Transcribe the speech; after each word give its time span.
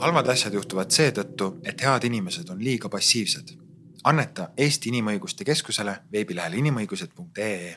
halvad 0.00 0.28
asjad 0.32 0.54
juhtuvad 0.56 0.92
seetõttu, 0.94 1.50
et 1.64 1.82
head 1.84 2.04
inimesed 2.08 2.48
on 2.50 2.62
liiga 2.64 2.88
passiivsed. 2.88 3.56
anneta 4.04 4.48
Eesti 4.56 4.88
Inimõiguste 4.88 5.44
Keskusele 5.44 5.96
veebilehel 6.12 6.54
inimõigused.ee. 6.56 7.74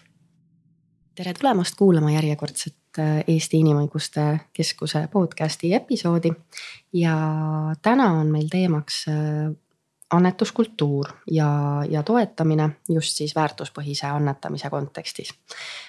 tere 1.16 1.34
tulemast 1.34 1.76
kuulama 1.76 2.12
järjekordset 2.12 3.00
äh, 3.00 3.24
Eesti 3.28 3.60
Inimõiguste 3.60 4.40
Keskuse 4.54 5.08
podcasti 5.12 5.74
episoodi. 5.74 6.32
ja 6.94 7.18
täna 7.82 8.12
on 8.12 8.32
meil 8.32 8.48
teemaks 8.52 9.06
äh, 9.08 9.52
annetuskultuur 10.12 11.08
ja, 11.32 11.84
ja 11.90 12.04
toetamine 12.04 12.70
just 12.90 13.18
siis 13.18 13.36
väärtuspõhise 13.36 14.08
annetamise 14.08 14.70
kontekstis. 14.70 15.34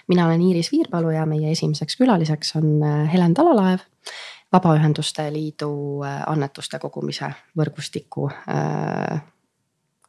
mina 0.08 0.26
olen 0.26 0.40
Iiris 0.40 0.72
Viirpalu 0.72 1.10
ja 1.10 1.26
meie 1.26 1.50
esimeseks 1.50 1.96
külaliseks 1.96 2.56
on 2.56 2.82
äh, 2.82 3.12
Helen 3.12 3.34
Talalaev 3.34 3.86
Vabaühenduste 4.54 5.32
Liidu 5.32 6.02
äh, 6.06 6.20
annetuste 6.30 6.78
kogumise 6.78 7.26
võrgustiku 7.58 8.28
äh, 8.30 9.22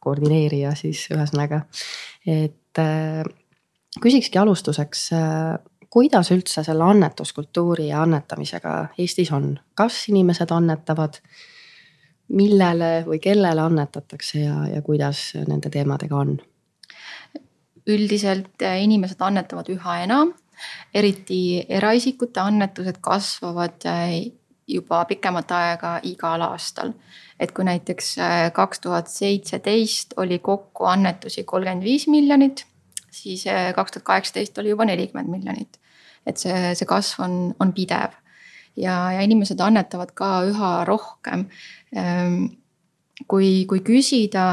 koordineerija 0.00 0.74
siis 0.78 1.08
ühesõnaga. 1.10 1.64
et 2.26 2.78
äh, 2.78 3.24
küsikski 4.02 4.38
alustuseks, 4.38 5.08
kuidas 5.90 6.30
üldse 6.30 6.62
selle 6.62 6.84
annetuskultuuri 6.84 7.88
ja 7.88 8.04
annetamisega 8.04 8.76
Eestis 8.98 9.32
on, 9.32 9.56
kas 9.74 10.06
inimesed 10.12 10.54
annetavad? 10.54 11.20
millele 12.26 13.04
või 13.06 13.20
kellele 13.22 13.62
annetatakse 13.62 14.40
ja, 14.40 14.54
ja 14.66 14.80
kuidas 14.82 15.28
nende 15.46 15.70
teemadega 15.70 16.16
on? 16.16 16.32
üldiselt 17.86 18.62
inimesed 18.66 19.20
annetavad 19.22 19.70
üha 19.70 20.00
enam 20.02 20.32
eriti 20.94 21.64
eraisikute 21.68 22.40
annetused 22.40 22.98
kasvavad 23.00 23.86
äh, 23.86 24.32
juba 24.66 25.04
pikemat 25.04 25.52
aega 25.52 25.96
igal 26.02 26.42
aastal. 26.42 26.92
et 27.40 27.52
kui 27.52 27.64
näiteks 27.64 28.18
äh, 28.18 28.52
kaks 28.52 28.80
tuhat 28.80 29.08
seitseteist 29.12 30.14
oli 30.16 30.38
kokku 30.38 30.84
annetusi 30.88 31.44
kolmkümmend 31.44 31.84
viis 31.84 32.06
miljonit, 32.08 32.66
siis 33.10 33.46
äh, 33.46 33.74
kaks 33.74 33.92
tuhat 33.92 34.04
kaheksateist 34.04 34.58
oli 34.58 34.72
juba 34.72 34.84
nelikümmend 34.84 35.28
miljonit. 35.30 35.80
et 36.26 36.36
see, 36.36 36.74
see 36.74 36.86
kasv 36.86 37.20
on, 37.22 37.54
on 37.60 37.72
pidev 37.72 38.16
ja, 38.76 39.12
ja 39.12 39.20
inimesed 39.20 39.60
annetavad 39.60 40.12
ka 40.14 40.30
üha 40.48 40.70
rohkem 40.88 41.46
ehm, 41.94 42.46
kui, 43.24 43.64
kui 43.68 43.80
küsida, 43.84 44.46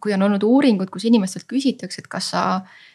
kui 0.00 0.12
on 0.16 0.26
olnud 0.26 0.44
uuringud, 0.44 0.90
kus 0.92 1.06
inimestelt 1.08 1.46
küsitakse, 1.48 2.02
et 2.02 2.10
kas 2.10 2.32
sa 2.34 2.44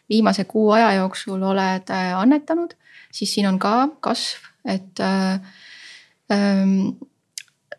viimase 0.09 0.43
kuu 0.49 0.71
aja 0.71 0.93
jooksul 0.93 1.43
oled 1.43 1.89
äh, 1.93 2.13
annetanud, 2.17 2.73
siis 3.11 3.33
siin 3.33 3.47
on 3.47 3.59
ka 3.59 3.89
kasv, 4.02 4.49
et 4.65 4.99
äh, 4.99 5.39
ähm, 6.31 6.97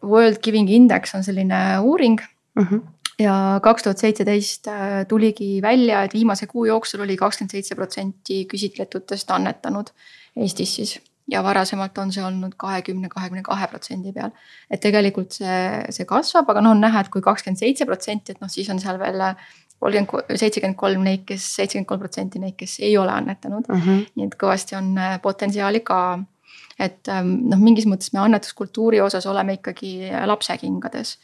World 0.04 0.40
Giving 0.42 0.70
Index 0.70 1.14
on 1.14 1.24
selline 1.24 1.78
uuring 1.80 2.20
mm. 2.54 2.66
-hmm 2.66 2.88
ja 3.20 3.60
kaks 3.62 3.82
tuhat 3.82 3.98
seitseteist 3.98 4.68
äh, 4.68 5.06
tuligi 5.08 5.62
välja, 5.62 6.02
et 6.02 6.14
viimase 6.14 6.46
kuu 6.46 6.64
jooksul 6.64 7.04
oli 7.04 7.16
kakskümmend 7.20 7.52
seitse 7.52 7.74
protsenti 7.74 8.44
küsitletutest 8.48 9.30
annetanud 9.30 9.92
Eestis 10.36 10.74
siis. 10.74 11.00
ja 11.30 11.42
varasemalt 11.44 11.98
on 11.98 12.12
see 12.12 12.24
olnud 12.24 12.56
kahekümne, 12.56 13.08
kahekümne 13.08 13.42
kahe 13.42 13.66
protsendi 13.70 14.12
peal. 14.12 14.30
et 14.70 14.80
tegelikult 14.80 15.32
see, 15.32 15.58
see 15.90 16.06
kasvab, 16.08 16.48
aga 16.50 16.62
noh, 16.64 16.74
on 16.74 16.80
näha, 16.80 17.04
et 17.04 17.10
kui 17.12 17.22
kakskümmend 17.22 17.60
seitse 17.60 17.86
protsenti, 17.86 18.32
et 18.32 18.40
noh, 18.40 18.50
siis 18.50 18.70
on 18.70 18.80
seal 18.82 18.98
veel 18.98 19.20
kolmkümmend, 19.80 20.36
seitsekümmend 20.36 20.78
kolm 20.78 21.04
neid, 21.04 21.24
kes, 21.28 21.46
seitsekümmend 21.56 21.88
kolm 21.88 22.02
protsenti 22.04 22.40
neid, 22.42 22.56
kes 22.58 22.78
ei 22.84 22.96
ole 22.98 23.12
annetanud 23.12 23.68
mm. 23.68 23.80
-hmm. 23.80 24.04
nii 24.16 24.26
et 24.28 24.36
kõvasti 24.42 24.76
on 24.78 24.92
äh, 24.98 25.16
potentsiaali 25.22 25.80
ka. 25.80 26.18
et 26.78 27.08
ähm, 27.08 27.32
noh, 27.48 27.58
mingis 27.60 27.86
mõttes 27.86 28.12
me 28.12 28.20
annetuskultuuri 28.20 29.00
osas 29.00 29.26
oleme 29.26 29.52
ikkagi 29.58 30.10
lapse 30.26 30.56
kingades. 30.58 31.18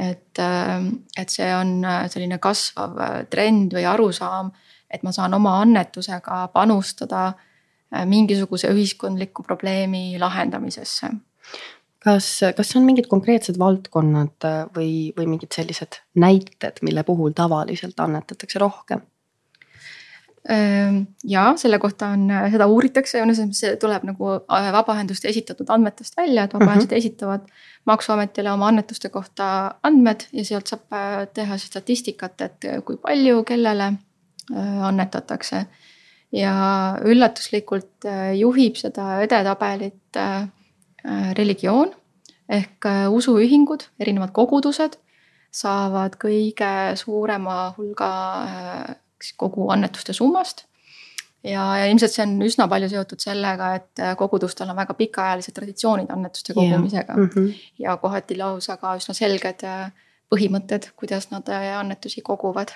et, 0.00 0.38
ähm, 0.38 0.88
et 1.16 1.28
see 1.28 1.54
on 1.54 1.84
äh, 1.84 2.10
selline 2.10 2.38
kasvav 2.38 2.98
äh, 2.98 3.26
trend 3.30 3.74
või 3.74 3.84
arusaam, 3.84 4.52
et 4.90 5.02
ma 5.02 5.12
saan 5.12 5.34
oma 5.34 5.60
annetusega 5.60 6.48
panustada 6.52 7.32
mingisuguse 8.04 8.68
ühiskondliku 8.68 9.42
probleemi 9.42 10.18
lahendamisesse 10.18 11.08
kas, 12.04 12.30
kas 12.56 12.74
on 12.78 12.86
mingid 12.86 13.08
konkreetsed 13.10 13.58
valdkonnad 13.60 14.46
äh, 14.46 14.64
või, 14.74 14.90
või 15.16 15.28
mingid 15.34 15.54
sellised 15.54 16.00
näited, 16.18 16.82
mille 16.86 17.04
puhul 17.06 17.34
tavaliselt 17.36 18.00
annetatakse 18.00 18.62
rohkem? 18.62 19.06
Ja 21.28 21.42
selle 21.60 21.76
kohta 21.82 22.06
on, 22.14 22.22
äh, 22.32 22.46
seda 22.48 22.64
uuritakse, 22.70 23.20
see 23.52 23.74
tuleb 23.82 24.06
nagu 24.08 24.30
äh, 24.38 24.68
vabaühenduste 24.72 25.28
esitatud 25.28 25.68
andmetest 25.74 26.16
välja, 26.16 26.46
et 26.46 26.54
vabaühendused 26.54 26.88
mm 26.88 26.94
-hmm. 26.94 27.04
esitavad 27.04 27.50
maksuametile 27.90 28.52
oma 28.52 28.68
annetuste 28.68 29.08
kohta 29.08 29.74
andmed 29.82 30.24
ja 30.32 30.44
sealt 30.44 30.66
saab 30.66 31.34
teha 31.34 31.58
siis 31.58 31.68
statistikat, 31.68 32.40
et 32.40 32.64
kui 32.84 32.96
palju, 32.96 33.44
kellele 33.44 33.92
annetatakse. 34.82 35.66
ja 36.32 36.54
üllatuslikult 37.04 38.04
juhib 38.36 38.76
seda 38.76 39.20
edetabelit 39.22 40.16
religioon 41.38 41.92
ehk 42.48 42.88
äh, 42.88 43.04
usuühingud, 43.12 43.84
erinevad 44.00 44.32
kogudused 44.36 44.96
saavad 45.54 46.16
kõige 46.20 46.70
suurema 47.00 47.68
hulga 47.76 48.08
äh, 48.44 48.96
kogu 49.36 49.68
annetuste 49.74 50.14
summast. 50.16 50.64
ja, 51.44 51.62
ja 51.80 51.86
ilmselt 51.90 52.12
see 52.12 52.24
on 52.24 52.36
üsna 52.44 52.68
palju 52.70 52.88
seotud 52.92 53.20
sellega, 53.22 53.72
et 53.78 54.02
kogudustel 54.18 54.70
on 54.70 54.76
väga 54.78 54.94
pikaajalised 54.98 55.54
traditsioonid 55.54 56.10
annetuste 56.10 56.54
kogumisega 56.54 57.14
yeah. 57.14 57.24
mm 57.24 57.30
-hmm. 57.34 57.72
ja 57.78 57.96
kohati 57.96 58.36
lausa 58.38 58.76
ka 58.76 58.96
üsna 58.96 59.14
selged 59.14 59.64
põhimõtted, 60.28 60.90
kuidas 60.96 61.30
nad 61.30 61.48
annetusi 61.48 62.20
koguvad. 62.22 62.72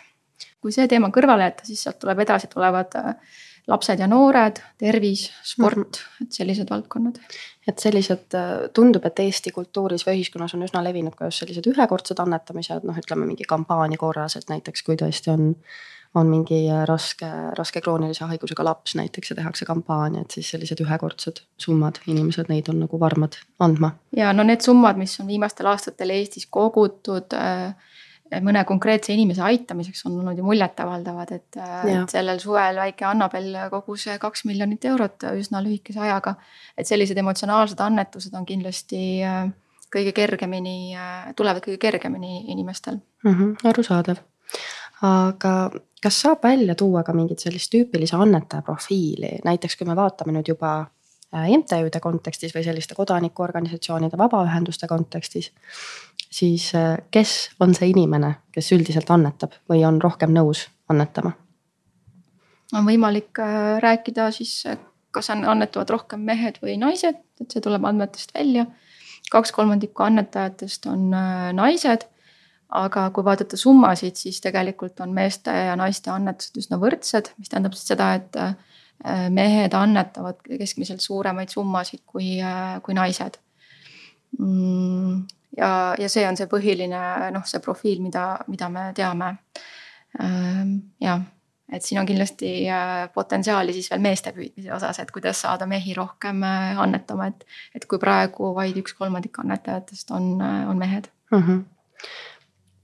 kui 0.61 0.73
see 0.73 0.89
teema 0.89 1.09
kõrvale 1.09 1.43
jätta, 1.43 1.65
siis 1.67 1.83
sealt 1.83 1.99
tuleb 1.99 2.19
edasi 2.19 2.47
tulevad 2.47 2.95
lapsed 3.71 4.01
ja 4.03 4.07
noored, 4.11 4.59
tervis, 4.79 5.31
sport 5.43 5.77
-hmm. 5.79 6.27
et 6.27 6.33
sellised 6.33 6.71
valdkonnad. 6.71 7.19
et 7.69 7.79
sellised, 7.79 8.35
äh, 8.35 8.69
tundub, 8.75 9.05
et 9.07 9.19
Eesti 9.19 9.51
kultuuris 9.51 10.07
või 10.07 10.19
ühiskonnas 10.19 10.55
on 10.55 10.63
üsna 10.67 10.83
levinud 10.85 11.15
ka 11.15 11.25
just 11.25 11.39
sellised 11.39 11.67
ühekordsed 11.71 12.19
annetamised, 12.19 12.83
noh, 12.83 12.97
ütleme 12.99 13.27
mingi 13.27 13.45
kampaania 13.49 13.99
korras, 13.99 14.37
et 14.37 14.49
näiteks 14.51 14.83
kui 14.83 14.97
tõesti 14.97 15.31
on 15.31 15.55
on 16.15 16.27
mingi 16.27 16.71
äh, 16.71 16.85
raske, 16.89 17.27
raske 17.59 17.81
kroonilise 17.81 18.25
haigusega 18.29 18.65
laps 18.65 18.95
näiteks 18.95 19.31
ja 19.31 19.37
tehakse 19.37 19.65
kampaania, 19.65 20.21
et 20.21 20.31
siis 20.31 20.51
sellised 20.51 20.83
ühekordsed 20.85 21.41
summad, 21.61 22.03
inimesed 22.07 22.51
neid 22.53 22.69
on 22.69 22.83
nagu 22.85 23.01
varmad 23.01 23.39
andma. 23.59 23.95
ja 24.17 24.33
no 24.33 24.43
need 24.43 24.61
summad, 24.61 25.01
mis 25.01 25.19
on 25.21 25.27
viimastel 25.27 25.71
aastatel 25.73 26.11
Eestis 26.11 26.47
kogutud 26.51 27.33
äh, 27.33 27.75
mõne 28.41 28.65
konkreetse 28.65 29.13
inimese 29.13 29.43
aitamiseks 29.45 30.07
on 30.09 30.21
olnud 30.21 30.39
ju 30.39 30.45
muljetavaldavad, 30.47 31.33
et, 31.37 31.59
et 31.59 32.13
sellel 32.13 32.41
suvel 32.41 32.79
väike 32.81 33.05
Annabel 33.09 33.51
kogus 33.71 34.07
kaks 34.21 34.47
miljonit 34.49 34.85
eurot 34.89 35.27
üsna 35.37 35.61
lühikese 35.65 36.01
ajaga. 36.01 36.35
et 36.79 36.87
sellised 36.89 37.19
emotsionaalsed 37.19 37.81
annetused 37.81 38.35
on 38.35 38.47
kindlasti 38.47 39.03
äh, 39.27 39.51
kõige 39.93 40.15
kergemini, 40.17 40.95
äh, 40.97 41.35
tulevad 41.37 41.65
kõige 41.65 41.79
kergemini 41.79 42.45
inimestel 42.53 42.97
mm. 43.25 43.35
-hmm, 43.35 43.69
arusaadav, 43.69 44.23
aga 45.03 45.71
kas 46.03 46.21
saab 46.25 46.43
välja 46.43 46.75
tuua 46.75 47.03
ka 47.03 47.13
mingit 47.13 47.45
sellist 47.45 47.73
tüüpilise 47.75 48.17
annetaja 48.17 48.63
profiili, 48.63 49.39
näiteks 49.45 49.77
kui 49.77 49.87
me 49.87 49.97
vaatame 49.97 50.33
nüüd 50.33 50.49
juba 50.49 50.73
äh, 51.35 51.51
MTÜ-de 51.59 52.01
kontekstis 52.01 52.55
või 52.55 52.65
selliste 52.65 52.95
kodanikuorganisatsioonide, 52.95 54.19
vabaühenduste 54.19 54.89
kontekstis 54.89 55.53
siis 56.33 56.75
äh, 56.75 56.99
kes 57.11 57.51
on 57.61 57.75
see 57.77 57.91
inimene, 57.93 58.35
kes 58.53 58.73
üldiselt 58.73 59.11
annetab 59.13 59.57
või 59.71 59.85
on 59.89 60.01
rohkem 60.03 60.33
nõus 60.35 60.67
annetama? 60.93 61.37
on 62.73 62.87
võimalik 62.89 63.37
äh, 63.43 63.77
rääkida 63.85 64.31
siis, 64.33 64.63
kas 65.13 65.29
annetavad 65.33 65.91
rohkem 65.93 66.23
mehed 66.25 66.57
või 66.63 66.79
naised, 66.81 67.19
et 67.41 67.53
see 67.53 67.61
tuleb 67.65 67.85
andmetest 67.85 68.33
välja. 68.35 68.67
kaks 69.33 69.53
kolmandikku 69.53 70.03
annetajatest 70.03 70.89
on 70.89 71.13
äh, 71.15 71.53
naised. 71.57 72.09
aga 72.73 73.11
kui 73.13 73.25
vaadata 73.25 73.57
summasid, 73.57 74.17
siis 74.17 74.41
tegelikult 74.41 75.01
on 75.05 75.11
meeste 75.13 75.53
ja 75.53 75.75
naiste 75.77 76.09
annetused 76.11 76.57
üsna 76.57 76.79
võrdsed, 76.81 77.29
mis 77.37 77.51
tähendab 77.53 77.75
siis 77.77 77.91
seda, 77.93 78.15
et 78.15 78.39
mehed 79.29 79.75
annetavad 79.75 80.41
keskmiselt 80.47 81.05
suuremaid 81.05 81.53
summasid 81.53 82.01
kui, 82.07 82.39
kui 82.83 82.95
naised 82.97 83.37
mm 84.39 85.27
ja, 85.57 85.95
ja 85.99 86.09
see 86.09 86.25
on 86.29 86.37
see 86.37 86.49
põhiline 86.51 87.03
noh, 87.35 87.45
see 87.49 87.61
profiil, 87.65 88.03
mida, 88.05 88.27
mida 88.49 88.69
me 88.73 88.89
teame. 88.97 89.37
Ehm, 90.21 90.75
jah, 91.01 91.23
et 91.73 91.85
siin 91.85 92.01
on 92.01 92.09
kindlasti 92.09 92.51
äh, 92.71 93.07
potentsiaali 93.15 93.73
siis 93.73 93.89
veel 93.91 94.03
meeste 94.05 94.33
püüdmise 94.37 94.75
osas, 94.77 95.01
et 95.01 95.11
kuidas 95.15 95.41
saada 95.45 95.67
mehi 95.69 95.95
rohkem 95.97 96.43
äh, 96.47 96.81
annetama, 96.83 97.31
et, 97.33 97.47
et 97.75 97.87
kui 97.89 98.01
praegu 98.03 98.53
vaid 98.57 98.77
üks 98.83 98.97
kolmandik 98.99 99.41
annetajatest 99.43 100.13
on, 100.17 100.35
äh, 100.41 100.69
on 100.69 100.79
mehed 100.79 101.11
mm. 101.33 101.43
-hmm 101.47 101.65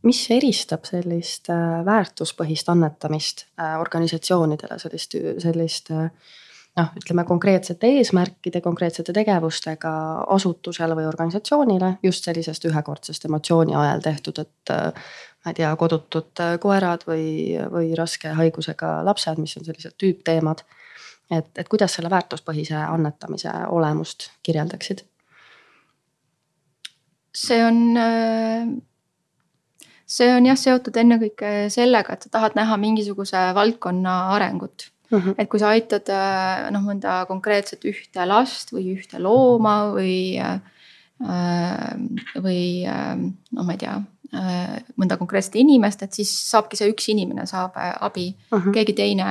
mis 0.09 0.21
eristab 0.31 0.85
sellist 0.87 1.49
väärtuspõhist 1.85 2.69
annetamist 2.71 3.43
organisatsioonidele, 3.81 4.79
sellist, 4.79 5.17
sellist 5.43 5.91
noh, 6.79 6.91
ütleme 6.99 7.25
konkreetsete 7.29 7.91
eesmärkide, 7.99 8.61
konkreetsete 8.65 9.13
tegevustega 9.17 9.93
asutusele 10.37 10.97
või 10.99 11.07
organisatsioonile 11.09 11.93
just 12.03 12.27
sellisest 12.29 12.65
ühekordsest 12.69 13.27
emotsiooni 13.29 13.77
ajel 13.79 14.03
tehtud, 14.05 14.41
et 14.45 14.73
ma 14.73 15.53
ei 15.53 15.59
tea, 15.59 15.71
kodutud 15.81 16.43
koerad 16.63 17.07
või, 17.09 17.29
või 17.73 17.93
raske 17.99 18.35
haigusega 18.39 18.99
lapsed, 19.07 19.41
mis 19.43 19.57
on 19.59 19.67
sellised 19.69 19.97
tüüpteemad. 20.01 20.65
et, 21.31 21.51
et 21.59 21.69
kuidas 21.69 21.95
selle 21.95 22.11
väärtuspõhise 22.11 22.77
annetamise 22.77 23.53
olemust 23.69 24.31
kirjeldaksid? 24.43 25.05
see 27.39 27.59
on, 27.65 27.81
see 30.07 30.31
on 30.35 30.47
jah 30.47 30.59
seotud 30.59 30.97
ennekõike 30.97 31.69
sellega, 31.71 32.15
et 32.15 32.25
sa 32.27 32.33
tahad 32.39 32.57
näha 32.59 32.77
mingisuguse 32.81 33.43
valdkonna 33.55 34.15
arengut 34.35 34.89
mm. 35.11 35.19
-hmm. 35.19 35.35
et 35.39 35.49
kui 35.49 35.61
sa 35.61 35.73
aitad 35.75 36.11
noh, 36.75 36.85
mõnda 36.85 37.25
konkreetset 37.29 37.85
ühte 37.85 38.27
last 38.27 38.73
või 38.73 38.95
ühte 38.97 39.21
looma 39.23 39.93
või, 39.93 40.39
või 42.47 42.63
noh, 42.87 43.65
ma 43.65 43.73
ei 43.73 43.79
tea 43.79 43.99
mõnda 45.01 45.17
konkreetset 45.17 45.57
inimest, 45.57 46.03
et 46.03 46.13
siis 46.13 46.29
saabki 46.51 46.77
see 46.77 46.91
üks 46.93 47.09
inimene 47.09 47.47
saab 47.49 47.73
abi 47.79 48.27
uh, 48.53 48.59
-huh. 48.59 48.73
keegi 48.73 48.93
teine 48.93 49.25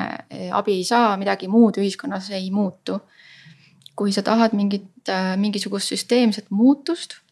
abi 0.52 0.80
ei 0.80 0.84
saa, 0.84 1.18
midagi 1.18 1.48
muud 1.48 1.78
ühiskonnas 1.78 2.32
ei 2.32 2.50
muutu. 2.52 3.00
kui 3.98 4.12
sa 4.12 4.22
tahad 4.22 4.54
mingit, 4.54 4.86
mingisugust 5.38 5.90
süsteemset 5.90 6.46
muutust 6.50 7.16
Äh, 7.16 7.27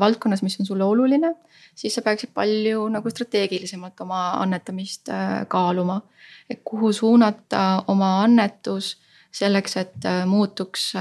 valdkonnas, 0.00 0.42
mis 0.42 0.60
on 0.60 0.66
sulle 0.66 0.84
oluline, 0.84 1.34
siis 1.74 1.94
sa 1.94 2.02
peaksid 2.02 2.30
palju 2.34 2.86
nagu 2.92 3.10
strateegilisemalt 3.10 4.00
oma 4.00 4.22
annetamist 4.42 5.08
äh, 5.08 5.44
kaaluma. 5.48 6.02
et 6.50 6.60
kuhu 6.64 6.92
suunata 6.92 7.84
oma 7.88 8.22
annetus 8.22 8.96
selleks, 9.32 9.76
et 9.76 10.04
äh, 10.04 10.26
muutuks, 10.26 10.92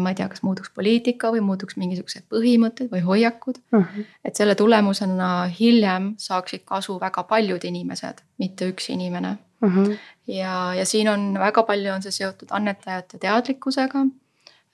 ma 0.00 0.10
ei 0.10 0.14
tea, 0.14 0.28
kas 0.28 0.42
muutuks 0.42 0.70
poliitika 0.74 1.28
või 1.34 1.42
muutuks 1.44 1.76
mingisugused 1.76 2.24
põhimõtted 2.32 2.88
või 2.90 3.02
hoiakud. 3.04 3.58
Mhm. 3.72 3.82
-huh. 3.82 4.04
et 4.24 4.36
selle 4.36 4.54
tulemusena 4.54 5.50
hiljem 5.60 6.14
saaksid 6.18 6.64
kasu 6.64 7.00
väga 7.00 7.22
paljud 7.22 7.64
inimesed, 7.64 8.22
mitte 8.38 8.70
üks 8.72 8.90
inimene. 8.90 9.36
Mhm. 9.60 9.84
-huh. 9.84 9.98
ja, 10.26 10.74
ja 10.74 10.86
siin 10.86 11.08
on 11.08 11.34
väga 11.38 11.62
palju 11.62 11.92
on 11.92 12.02
see 12.02 12.12
seotud 12.12 12.48
annetajate 12.50 13.18
teadlikkusega 13.18 14.06
Äh, 14.06 14.25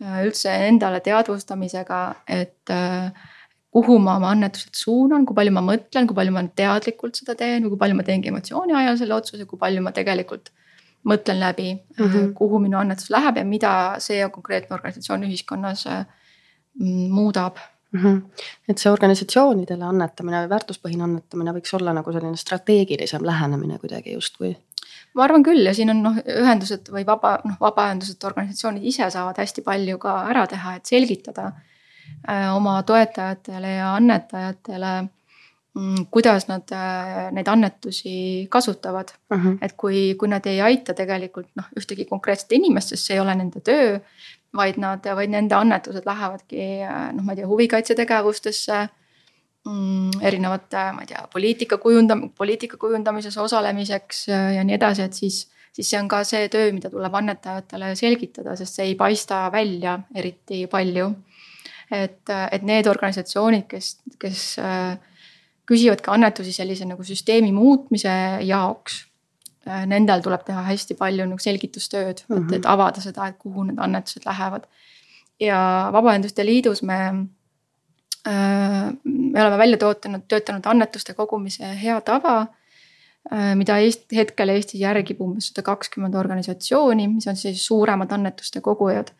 üldse 0.02 0.52
endale 0.68 1.00
teadvustamisega, 1.04 2.00
et 2.28 2.72
äh, 2.72 3.12
kuhu 3.72 3.98
ma 4.02 4.16
oma 4.20 4.32
annetused 4.34 4.76
suunan, 4.76 5.26
kui 5.26 5.36
palju 5.36 5.52
ma 5.56 5.62
mõtlen, 5.64 6.08
kui 6.08 6.18
palju 6.18 6.34
ma 6.34 6.42
teadlikult 6.62 7.20
seda 7.20 7.36
teen 7.38 7.64
või 7.64 7.74
kui 7.74 7.82
palju 7.84 7.98
ma 7.98 8.06
teengi 8.06 8.32
emotsiooni 8.32 8.76
ajal 8.76 8.98
selle 9.00 9.16
otsuse, 9.16 9.46
kui 9.48 9.60
palju 9.60 9.84
ma 9.84 9.94
tegelikult 9.96 10.52
mõtlen 11.08 11.40
läbi 11.42 11.72
mm, 11.74 12.04
-hmm. 12.04 12.32
kuhu 12.38 12.60
minu 12.62 12.78
annetus 12.78 13.10
läheb 13.10 13.40
ja 13.40 13.44
mida 13.44 13.72
see 13.98 14.22
konkreetne 14.30 14.76
organisatsioon 14.76 15.24
ühiskonnas 15.26 15.86
muudab 16.78 17.58
mm. 17.92 18.00
-hmm. 18.00 18.44
et 18.68 18.78
see 18.78 18.92
organisatsioonidele 18.92 19.84
annetamine 19.84 20.44
või 20.44 20.52
väärtuspõhine 20.56 21.08
annetamine 21.08 21.56
võiks 21.58 21.74
olla 21.78 21.92
nagu 21.92 22.12
selline 22.12 22.36
strateegilisem 22.36 23.26
lähenemine 23.26 23.78
kuidagi 23.78 24.12
justkui 24.18 24.56
ma 25.14 25.26
arvan 25.26 25.44
küll 25.46 25.66
ja 25.66 25.74
siin 25.76 25.92
on 25.92 26.02
noh, 26.04 26.18
ühendused 26.24 26.88
või 26.92 27.04
vaba, 27.06 27.36
noh, 27.44 27.58
vabaühendused, 27.60 28.22
organisatsioonid 28.24 28.84
ise 28.88 29.08
saavad 29.12 29.38
hästi 29.42 29.64
palju 29.66 29.98
ka 30.02 30.16
ära 30.32 30.46
teha, 30.50 30.76
et 30.78 30.88
selgitada 30.88 31.50
äh, 31.52 32.48
oma 32.54 32.78
toetajatele 32.88 33.74
ja 33.76 33.94
annetajatele 33.98 34.92
mm,. 35.02 36.06
kuidas 36.10 36.48
nad 36.48 36.72
äh, 36.76 37.28
neid 37.32 37.48
annetusi 37.48 38.46
kasutavad 38.50 39.12
uh, 39.30 39.38
-huh. 39.38 39.58
et 39.60 39.76
kui, 39.76 40.14
kui 40.18 40.28
nad 40.28 40.46
ei 40.46 40.60
aita 40.60 40.94
tegelikult 40.94 41.50
noh, 41.56 41.68
ühtegi 41.78 42.08
konkreetset 42.08 42.52
inimest, 42.52 42.94
sest 42.94 43.06
see 43.10 43.16
ei 43.16 43.20
ole 43.20 43.34
nende 43.34 43.60
töö. 43.60 43.98
Vaid 44.56 44.78
nad, 44.80 45.06
vaid 45.16 45.32
nende 45.32 45.56
annetused 45.56 46.06
lähevadki 46.06 46.66
äh, 46.84 47.06
noh, 47.16 47.24
ma 47.24 47.32
ei 47.34 47.40
tea, 47.40 47.48
huvikaitsetegevustesse 47.48 48.80
mm, 49.68 50.20
erinevate, 50.28 50.84
ma 50.96 51.04
ei 51.04 51.10
tea, 51.12 51.24
poliitika 51.32 51.78
kujundam-, 51.82 52.28
poliitika 52.38 52.76
kujundamises 52.80 53.38
osalemiseks 53.40 54.26
ja 54.28 54.64
nii 54.64 54.76
edasi, 54.76 55.06
et 55.08 55.16
siis, 55.16 55.44
siis 55.72 55.92
see 55.92 56.00
on 56.00 56.10
ka 56.12 56.22
see 56.28 56.48
töö, 56.52 56.72
mida 56.76 56.90
tuleb 56.92 57.14
annetajatele 57.22 57.94
selgitada, 57.98 58.56
sest 58.60 58.80
see 58.80 58.90
ei 58.90 58.98
paista 58.98 59.46
välja 59.52 59.98
eriti 60.14 60.66
palju. 60.70 61.12
et, 61.92 62.30
et 62.52 62.62
need 62.64 62.86
organisatsioonid, 62.88 63.66
kes, 63.68 63.94
kes 64.20 64.44
äh, 64.64 64.94
küsivadki 65.68 66.08
annetusi 66.12 66.52
sellise 66.52 66.86
nagu 66.88 67.04
süsteemi 67.04 67.52
muutmise 67.52 68.12
jaoks 68.48 69.02
nendel 69.86 70.22
tuleb 70.24 70.42
teha 70.46 70.62
hästi 70.66 70.94
palju 70.98 71.26
nagu 71.26 71.38
selgitustööd 71.38 72.24
mm, 72.28 72.36
-hmm. 72.36 72.48
et, 72.48 72.56
et 72.56 72.64
mhm. 72.64 72.72
avada 72.72 73.00
seda, 73.00 73.28
et 73.28 73.38
kuhu 73.38 73.68
need 73.68 73.78
annetused 73.78 74.26
lähevad. 74.26 74.66
ja 75.40 75.58
Vabaühenduste 75.92 76.46
Liidus 76.46 76.82
me 76.82 76.98
Äh, 78.28 78.92
me 79.04 79.42
oleme 79.42 79.58
välja 79.58 79.76
tootanud, 79.76 80.22
töötanud 80.28 80.66
annetuste 80.70 81.14
kogumise 81.14 81.66
hea 81.82 81.96
tava, 82.06 82.46
äh, 83.32 83.56
mida 83.58 83.80
Eest, 83.82 84.04
hetkel 84.14 84.52
Eestis 84.54 84.78
järgib 84.80 85.18
umbes 85.24 85.48
sada 85.50 85.64
kakskümmend 85.66 86.14
organisatsiooni, 86.14 87.08
mis 87.16 87.26
on 87.26 87.36
siis 87.36 87.66
suuremad 87.66 88.14
annetuste 88.14 88.60
kogujad. 88.60 89.10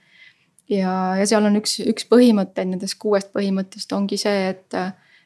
ja, 0.70 0.92
ja 1.18 1.26
seal 1.26 1.44
on 1.50 1.58
üks, 1.58 1.80
üks 1.82 2.06
põhimõtteid 2.06 2.70
nendest 2.70 2.94
kuuest 3.02 3.32
põhimõttest 3.34 3.92
ongi 3.92 4.16
see, 4.16 4.52
et, 4.54 4.78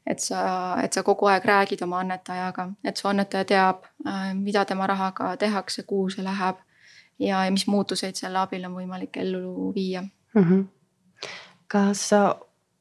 et 0.06 0.22
sa, 0.22 0.40
et 0.82 0.94
sa 0.94 1.02
kogu 1.02 1.26
aeg 1.30 1.44
räägid 1.44 1.82
oma 1.82 2.00
annetajaga, 2.04 2.68
et 2.86 2.96
su 2.96 3.08
annetaja 3.10 3.44
teab, 3.48 3.86
äh, 4.06 4.30
mida 4.38 4.64
tema 4.64 4.86
rahaga 4.86 5.34
tehakse, 5.40 5.82
kuhu 5.82 6.10
see 6.14 6.24
läheb 6.24 6.62
ja, 7.18 7.44
ja 7.44 7.50
mis 7.50 7.66
muutuseid 7.66 8.18
selle 8.18 8.38
abil 8.38 8.64
on 8.68 8.76
võimalik 8.78 9.18
ellu 9.22 9.72
viia 9.74 10.02
mm. 10.02 10.42
-hmm. 10.42 10.64
kas 11.68 12.08
sa 12.08 12.36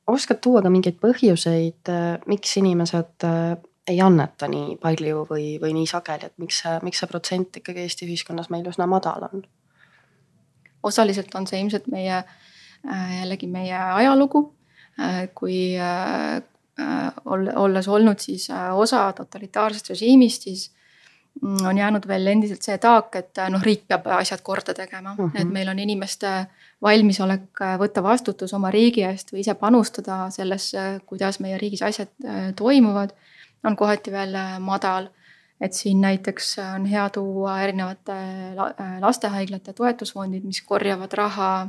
oskad 0.07 0.41
tuua 0.41 0.61
ka 0.61 0.69
mingeid 0.69 0.99
põhjuseid, 1.01 1.89
äh, 1.89 2.19
miks 2.25 2.57
inimesed 2.57 3.25
äh, 3.25 3.57
ei 3.87 4.01
anneta 4.01 4.47
nii 4.47 4.77
palju 4.81 5.25
või, 5.29 5.59
või 5.61 5.73
nii 5.73 5.87
sageli, 5.87 6.25
et 6.25 6.37
miks 6.37 6.61
see, 6.61 6.79
miks 6.81 6.99
see 6.99 7.07
protsent 7.07 7.57
ikkagi 7.57 7.81
Eesti 7.81 8.05
ühiskonnas 8.05 8.49
meil 8.49 8.65
üsna 8.65 8.87
madal 8.89 9.29
on? 9.31 9.43
osaliselt 10.83 11.35
on 11.35 11.47
see 11.47 11.59
ilmselt 11.61 11.87
meie, 11.89 12.23
jällegi 13.19 13.47
meie 13.49 13.77
ajalugu, 13.77 14.41
kui 15.33 15.55
olles 17.25 17.87
olnud 17.87 18.19
siis 18.19 18.49
osa 18.73 19.13
totalitaarsest 19.15 19.89
režiimist, 19.89 20.41
siis 20.41 20.71
mm, 21.41 21.65
on 21.69 21.77
jäänud 21.77 22.07
veel 22.07 22.27
endiselt 22.27 22.67
see 22.67 22.77
taak, 22.77 23.15
et 23.15 23.39
noh, 23.49 23.63
riik 23.63 23.85
peab 23.87 24.07
asjad 24.17 24.43
korda 24.43 24.73
tegema 24.73 25.13
mm, 25.13 25.29
-hmm. 25.29 25.41
et 25.41 25.53
meil 25.55 25.71
on 25.71 25.79
inimeste 25.79 26.33
valmisolek 26.85 27.61
äh, 27.61 27.75
võtta 27.79 28.03
vastutus 28.03 28.53
oma 28.55 28.71
riigi 28.73 29.05
eest 29.07 29.31
või 29.33 29.43
ise 29.43 29.55
panustada 29.59 30.25
sellesse, 30.33 30.85
kuidas 31.05 31.39
meie 31.43 31.59
riigis 31.61 31.83
asjad 31.85 32.11
äh, 32.25 32.49
toimuvad, 32.57 33.15
on 33.65 33.77
kohati 33.79 34.13
veel 34.13 34.35
äh, 34.35 34.57
madal. 34.59 35.11
et 35.61 35.73
siin 35.73 36.01
näiteks 36.03 36.57
on 36.59 36.85
hea 36.85 37.05
tuua 37.15 37.61
erinevate 37.63 38.15
lastehaiglate 38.99 39.73
toetusfondid, 39.73 40.43
mis 40.43 40.59
korjavad 40.61 41.13
raha 41.15 41.67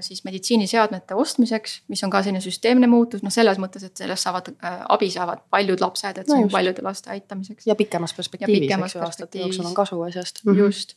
siis 0.00 0.24
meditsiiniseadmete 0.24 1.14
ostmiseks, 1.14 1.80
mis 1.88 2.02
on 2.04 2.10
ka 2.10 2.22
selline 2.22 2.42
süsteemne 2.42 2.88
muutus, 2.90 3.22
noh 3.22 3.30
selles 3.30 3.60
mõttes, 3.62 3.84
et 3.86 4.02
sellest 4.02 4.26
saavad 4.26 4.50
äh,, 4.56 4.80
abi 4.90 5.10
saavad 5.10 5.44
paljud 5.54 5.82
lapsed, 5.84 6.18
et 6.18 6.26
see 6.26 6.40
no 6.40 6.48
on 6.48 6.50
paljude 6.50 6.82
laste 6.82 7.12
aitamiseks. 7.14 7.66
ja 7.66 7.76
pikemas 7.78 8.14
perspektiivis, 8.18 8.72
eks 8.74 8.96
ju, 8.96 9.04
aastate 9.06 9.44
jooksul 9.44 9.68
on 9.70 9.76
kasu 9.76 10.00
asjast. 10.08 10.42
just 10.58 10.96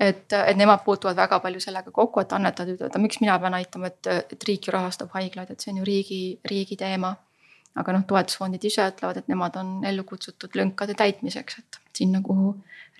et, 0.00 0.32
et 0.32 0.56
nemad 0.56 0.80
puutuvad 0.84 1.16
väga 1.16 1.38
palju 1.44 1.60
sellega 1.60 1.92
kokku, 1.92 2.24
et 2.24 2.32
annetajad 2.32 2.74
ütlevad, 2.74 2.98
miks 3.04 3.20
mina 3.20 3.36
pean 3.38 3.58
aitama, 3.60 3.92
et, 3.92 4.10
et 4.32 4.48
riik 4.48 4.66
ju 4.66 4.74
rahastab 4.74 5.12
haiglaid, 5.14 5.52
et 5.52 5.60
see 5.60 5.74
on 5.74 5.82
ju 5.82 5.86
riigi, 5.90 6.22
riigi 6.50 6.80
teema. 6.80 7.14
aga 7.74 7.90
noh, 7.90 8.04
toetusfondid 8.06 8.64
ise 8.64 8.84
ütlevad, 8.86 9.16
et 9.18 9.28
nemad 9.28 9.56
on 9.58 9.70
ellu 9.84 10.04
kutsutud 10.06 10.52
lünkade 10.54 10.94
täitmiseks, 10.94 11.58
et 11.58 11.80
sinna, 11.98 12.20
kuhu 12.22 12.52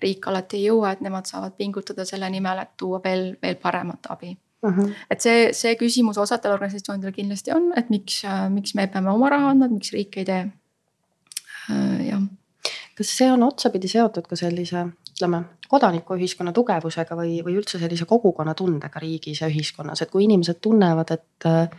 riik 0.03 0.27
alati 0.27 0.59
ei 0.59 0.65
jõua, 0.65 0.91
et 0.91 1.01
nemad 1.01 1.25
saavad 1.25 1.55
pingutada 1.57 2.05
selle 2.05 2.29
nimel, 2.29 2.59
et 2.59 2.73
tuua 2.77 2.99
veel, 3.03 3.29
veel 3.41 3.55
paremat 3.55 4.11
abi 4.11 4.35
uh. 4.65 4.77
-huh. 4.77 4.91
et 5.11 5.21
see, 5.21 5.49
see 5.53 5.75
küsimus 5.79 6.17
osadel 6.21 6.57
organisatsioonidel 6.57 7.15
kindlasti 7.15 7.53
on, 7.55 7.71
et 7.77 7.89
miks, 7.89 8.23
miks 8.49 8.75
me 8.75 8.87
peame 8.87 9.11
oma 9.11 9.29
raha 9.29 9.53
andma, 9.53 9.69
et 9.69 9.77
miks 9.77 9.93
riik 9.93 10.17
ei 10.17 10.25
tee. 10.25 10.43
jah. 12.09 12.21
kas 12.95 13.17
see 13.17 13.31
on 13.31 13.43
otsapidi 13.43 13.87
seotud 13.91 14.27
ka 14.29 14.35
sellise 14.35 14.87
ütleme, 15.15 15.43
kodanikuühiskonna 15.71 16.51
tugevusega 16.55 17.15
või, 17.15 17.37
või 17.45 17.55
üldse 17.59 17.79
sellise 17.79 18.05
kogukonnatundega 18.09 18.99
riigis 18.99 19.41
ja 19.41 19.47
ühiskonnas, 19.51 20.01
et 20.03 20.11
kui 20.11 20.25
inimesed 20.27 20.59
tunnevad, 20.61 21.13
et 21.15 21.47
äh, 21.47 21.69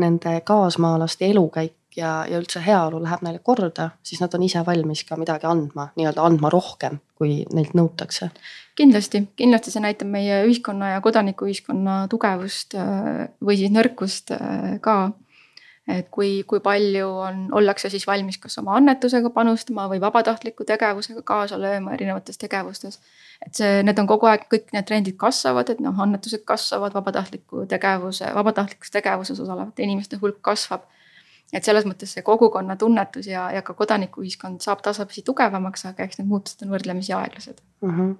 nende 0.00 0.40
kaasmaalaste 0.46 1.28
elukäik 1.28 1.76
ja, 1.96 2.24
ja 2.28 2.40
üldse 2.40 2.62
heaolu 2.64 3.00
läheb 3.02 3.22
neile 3.26 3.40
korda, 3.44 3.90
siis 4.06 4.20
nad 4.22 4.34
on 4.36 4.44
ise 4.46 4.62
valmis 4.66 5.02
ka 5.08 5.18
midagi 5.20 5.48
andma, 5.50 5.90
nii-öelda 5.98 6.24
andma 6.26 6.50
rohkem, 6.52 7.00
kui 7.18 7.40
neilt 7.54 7.74
nõutakse. 7.78 8.30
kindlasti, 8.78 9.24
kindlasti 9.36 9.72
see 9.74 9.82
näitab 9.84 10.08
meie 10.08 10.42
ühiskonna 10.46 10.94
ja 10.94 11.00
kodanikuühiskonna 11.04 12.04
tugevust 12.12 12.76
äh, 12.78 13.26
või 13.44 13.58
siis 13.60 13.74
nõrkust 13.74 14.32
äh, 14.36 14.78
ka. 14.80 15.12
et 15.90 16.06
kui, 16.14 16.44
kui 16.46 16.60
palju 16.62 17.06
on, 17.26 17.38
ollakse 17.56 17.90
siis 17.90 18.06
valmis 18.06 18.38
kas 18.38 18.58
oma 18.60 18.76
annetusega 18.78 19.30
panustama 19.34 19.88
või 19.90 19.98
vabatahtliku 20.00 20.64
tegevusega 20.64 21.22
kaasa 21.26 21.58
lööma 21.58 21.96
erinevates 21.96 22.38
tegevustes. 22.38 23.00
et 23.46 23.54
see, 23.54 23.82
need 23.82 23.98
on 23.98 24.06
kogu 24.06 24.30
aeg, 24.30 24.46
kõik 24.52 24.70
need 24.72 24.86
trendid 24.86 25.18
kasvavad, 25.18 25.70
et 25.70 25.80
noh, 25.80 25.98
annetused 25.98 26.44
kasvavad, 26.46 26.94
vabatahtliku 26.94 27.66
tegevuse, 27.66 28.30
vabatahtlikus 28.34 28.90
tegevuses 28.90 29.40
osalevate 29.40 29.82
inimeste 29.82 30.22
hulk 30.22 30.40
kasvab 30.40 30.86
et 31.52 31.66
selles 31.66 31.86
mõttes 31.88 32.14
see 32.14 32.22
kogukonna 32.26 32.76
tunnetus 32.76 33.26
ja, 33.26 33.48
ja 33.54 33.62
ka 33.66 33.74
kodanikuühiskond 33.74 34.62
saab 34.64 34.82
tasapisi 34.86 35.24
tugevamaks, 35.26 35.86
aga 35.90 36.06
eks 36.06 36.20
need 36.20 36.28
muutused 36.30 36.66
on 36.66 36.74
võrdlemisi 36.76 37.16
aeglased 37.16 37.62
mm. 37.82 37.94
-hmm 37.94 38.18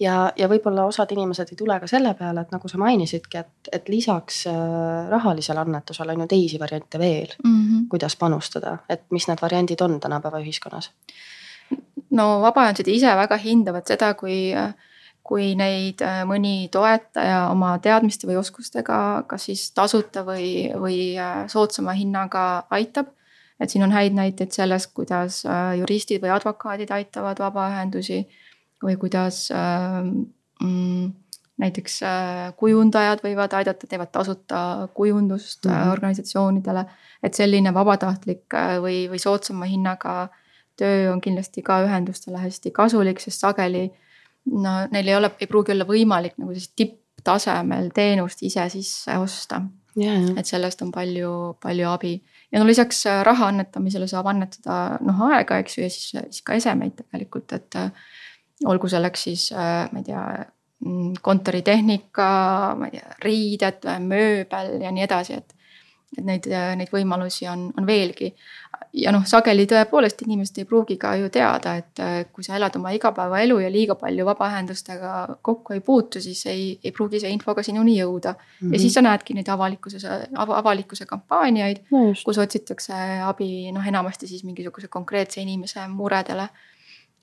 ja, 0.00 0.32
ja 0.36 0.48
võib-olla 0.50 0.84
osad 0.88 1.10
inimesed 1.12 1.52
ei 1.52 1.58
tule 1.58 1.78
ka 1.80 1.88
selle 1.90 2.12
peale, 2.18 2.44
et 2.44 2.52
nagu 2.54 2.68
sa 2.70 2.78
mainisidki, 2.80 3.40
et, 3.42 3.70
et 3.72 3.88
lisaks 3.88 4.44
äh, 4.50 5.08
rahalisele 5.10 5.60
annetusele 5.60 6.14
on 6.14 6.24
ju 6.24 6.28
teisi 6.30 6.60
variante 6.60 6.98
veel 6.98 7.32
mm, 7.44 7.56
-hmm. 7.64 7.88
kuidas 7.90 8.16
panustada, 8.16 8.78
et 8.88 9.02
mis 9.10 9.28
need 9.28 9.42
variandid 9.42 9.80
on 9.80 10.00
tänapäeva 10.00 10.40
ühiskonnas? 10.40 10.92
no 12.10 12.40
vabaühendused 12.40 12.88
ise 12.88 13.16
väga 13.16 13.36
hindavad 13.36 13.86
seda, 13.86 14.14
kui 14.14 14.54
äh, 14.54 14.74
kui 15.28 15.52
neid 15.58 16.00
äh, 16.04 16.22
mõni 16.28 16.70
toetaja 16.72 17.48
oma 17.52 17.74
teadmiste 17.84 18.28
või 18.28 18.38
oskustega, 18.40 18.98
kas 19.28 19.48
siis 19.50 19.66
tasuta 19.76 20.24
või, 20.24 20.70
või 20.72 20.98
äh, 21.20 21.44
soodsama 21.52 21.92
hinnaga 21.98 22.64
aitab. 22.72 23.12
et 23.60 23.70
siin 23.70 23.82
on 23.82 23.92
häid 23.92 24.14
näiteid 24.14 24.54
sellest, 24.54 24.92
kuidas 24.94 25.42
äh, 25.44 25.76
juristid 25.80 26.22
või 26.22 26.32
advokaadid 26.32 26.90
aitavad 26.94 27.40
vabaühendusi 27.42 28.22
või 28.84 28.94
kuidas 28.96 29.48
mm, 29.50 31.08
näiteks 31.58 31.96
kujundajad 32.56 33.24
võivad 33.24 33.56
aidata, 33.58 33.86
teevad 33.90 34.12
tasuta 34.14 34.88
kujundust 34.94 35.66
mm 35.66 35.72
-hmm. 35.72 35.92
organisatsioonidele. 35.92 36.84
et 37.22 37.34
selline 37.34 37.74
vabatahtlik 37.74 38.54
või, 38.80 39.08
või 39.10 39.18
soodsama 39.18 39.64
hinnaga 39.64 40.28
töö 40.76 41.12
on 41.12 41.20
kindlasti 41.20 41.62
ka 41.62 41.82
ühendustele 41.82 42.38
hästi 42.38 42.70
kasulik, 42.70 43.20
sest 43.20 43.40
sageli 43.40 43.90
no 44.52 44.74
neil 44.92 45.08
ei 45.08 45.16
ole, 45.18 45.32
ei 45.40 45.50
pruugi 45.50 45.74
olla 45.74 45.86
võimalik 45.88 46.38
nagu 46.38 46.54
sellist 46.54 46.74
tipptasemel 46.78 47.90
teenust 47.94 48.42
ise 48.46 48.68
sisse 48.72 49.18
osta. 49.20 49.62
Yeah.. 49.98 50.28
et 50.38 50.46
sellest 50.46 50.82
on 50.84 50.92
palju, 50.94 51.30
palju 51.62 51.86
abi. 51.90 52.12
Ja 52.52 52.60
no 52.60 52.66
lisaks 52.68 53.00
äh, 53.10 53.22
raha 53.26 53.48
annetamisele 53.50 54.06
saab 54.06 54.28
annetada 54.30 54.98
noh 55.02 55.24
aega, 55.26 55.58
eks 55.58 55.74
ju, 55.74 55.82
ja 55.82 55.90
siis, 55.90 56.12
siis 56.14 56.44
ka 56.46 56.54
esemeid 56.54 56.94
tegelikult, 57.00 57.52
et 57.56 57.78
äh, 57.80 57.90
olgu 58.68 58.90
selleks 58.90 59.26
siis 59.26 59.48
äh, 59.50 59.88
ma 59.90 59.98
ei 59.98 60.06
tea 60.06 60.22
mm, 60.84 61.18
kontoritehnika, 61.24 62.28
ma 62.78 62.88
ei 62.88 62.94
tea, 62.94 63.16
riided, 63.24 63.88
mööbel 64.06 64.76
ja 64.84 64.94
nii 64.94 65.06
edasi, 65.08 65.40
et 65.42 65.56
et 66.16 66.24
neid, 66.24 66.46
neid 66.80 66.88
võimalusi 66.88 67.44
on, 67.52 67.66
on 67.76 67.84
veelgi. 67.84 68.30
Ja 68.92 69.12
noh, 69.12 69.24
sageli 69.28 69.66
tõepoolest 69.68 70.22
inimesed 70.24 70.60
ei 70.62 70.68
pruugi 70.68 70.96
ka 71.00 71.14
ju 71.20 71.28
teada, 71.32 71.74
et 71.80 72.02
äh, 72.02 72.14
kui 72.32 72.46
sa 72.46 72.56
elad 72.56 72.76
oma 72.78 72.92
igapäevaelu 72.96 73.58
ja 73.62 73.70
liiga 73.72 73.98
palju 74.00 74.26
vabaühendustega 74.28 75.12
kokku 75.42 75.76
ei 75.76 75.82
puutu, 75.84 76.22
siis 76.24 76.44
ei, 76.46 76.70
ei 76.82 76.92
pruugi 76.92 77.20
see 77.20 77.32
info 77.34 77.54
ka 77.54 77.62
sinuni 77.66 77.98
jõuda 77.98 78.34
mm. 78.34 78.40
-hmm. 78.60 78.72
ja 78.72 78.80
siis 78.80 78.94
sa 78.94 79.04
näedki 79.04 79.34
neid 79.34 79.48
avalikkuses 79.48 80.04
av, 80.08 80.50
avalikkuse 80.62 81.06
kampaaniaid 81.06 81.84
no, 81.90 82.14
kus 82.24 82.38
otsitakse 82.38 82.94
abi 83.26 83.70
noh, 83.72 83.86
enamasti 83.86 84.26
siis 84.26 84.44
mingisuguse 84.44 84.88
konkreetse 84.88 85.40
inimese 85.40 85.86
muredele 85.88 86.48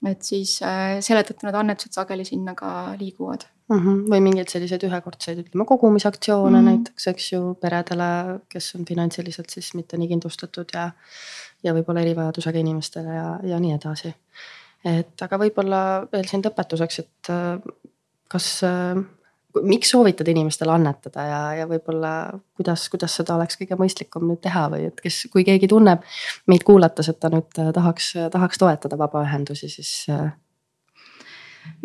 et 0.10 0.24
siis 0.26 0.60
äh, 0.66 1.00
selle 1.04 1.24
tõttu 1.26 1.48
need 1.48 1.58
annetused 1.58 1.96
sageli 1.96 2.26
sinna 2.28 2.54
ka 2.58 2.96
liiguvad 3.00 3.46
mm. 3.70 3.80
-hmm. 3.80 4.02
või 4.12 4.22
mingeid 4.28 4.52
selliseid 4.52 4.84
ühekordseid, 4.88 5.42
ütleme 5.46 5.66
kogumisaktsioone 5.66 6.62
mm 6.62 6.68
-hmm. 6.68 6.70
näiteks, 6.70 7.08
eks 7.08 7.32
ju, 7.32 7.54
peredele, 7.62 8.40
kes 8.50 8.76
on 8.76 8.86
finantsiliselt 8.86 9.50
siis 9.50 9.74
mitte 9.74 9.98
nii 9.98 10.08
kindlustatud 10.14 10.74
ja. 10.74 10.92
Ja 11.66 11.74
võib-olla 11.76 12.04
erivajadusega 12.06 12.62
inimestele 12.62 13.18
ja, 13.18 13.28
ja 13.54 13.60
nii 13.62 13.74
edasi. 13.76 14.14
et 14.86 15.26
aga 15.26 15.40
võib-olla 15.42 15.82
veel 16.12 16.28
siin 16.30 16.46
lõpetuseks, 16.46 17.04
et 17.04 17.32
äh, 17.34 17.60
kas 18.32 18.50
äh, 18.68 18.98
miks 19.64 19.94
soovitad 19.94 20.28
inimestele 20.28 20.74
annetada 20.76 21.26
ja, 21.30 21.42
ja 21.62 21.70
võib-olla 21.70 22.12
kuidas, 22.58 22.90
kuidas 22.92 23.16
seda 23.22 23.38
oleks 23.40 23.58
kõige 23.62 23.78
mõistlikum 23.80 24.28
nüüd 24.30 24.42
teha 24.44 24.68
või 24.74 24.90
et 24.90 25.00
kes, 25.02 25.26
kui 25.34 25.46
keegi 25.48 25.70
tunneb 25.72 26.04
meid 26.52 26.66
kuulates, 26.68 27.10
et 27.12 27.20
ta 27.22 27.32
nüüd 27.34 27.50
tahaks, 27.56 28.14
tahaks 28.34 28.62
toetada 28.62 29.00
vabaühendusi, 29.00 29.72
siis 29.78 29.96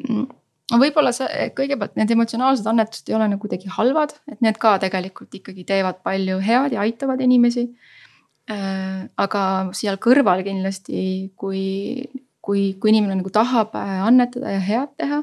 mm 0.08 0.28
võib-olla 0.78 1.12
see 1.14 1.48
kõigepealt 1.56 1.96
need 1.98 2.12
emotsionaalsed 2.14 2.66
annetused 2.70 3.08
ei 3.10 3.16
ole 3.16 3.28
nagu 3.32 3.42
kuidagi 3.42 3.70
halvad, 3.74 4.14
et 4.30 4.42
need 4.44 4.58
ka 4.60 4.76
tegelikult 4.82 5.34
ikkagi 5.40 5.64
teevad 5.66 6.02
palju 6.06 6.38
head 6.44 6.76
ja 6.76 6.84
aitavad 6.84 7.22
inimesi. 7.24 7.66
Äh, 8.50 9.06
aga 9.20 9.42
seal 9.78 9.98
kõrval 10.02 10.42
kindlasti, 10.42 11.02
kui, 11.38 11.62
kui, 12.42 12.62
kui 12.82 12.90
inimene 12.90 13.20
nagu 13.20 13.30
tahab 13.30 13.76
äh, 13.78 14.00
annetada 14.02 14.56
ja 14.56 14.62
head 14.64 14.96
teha. 14.98 15.20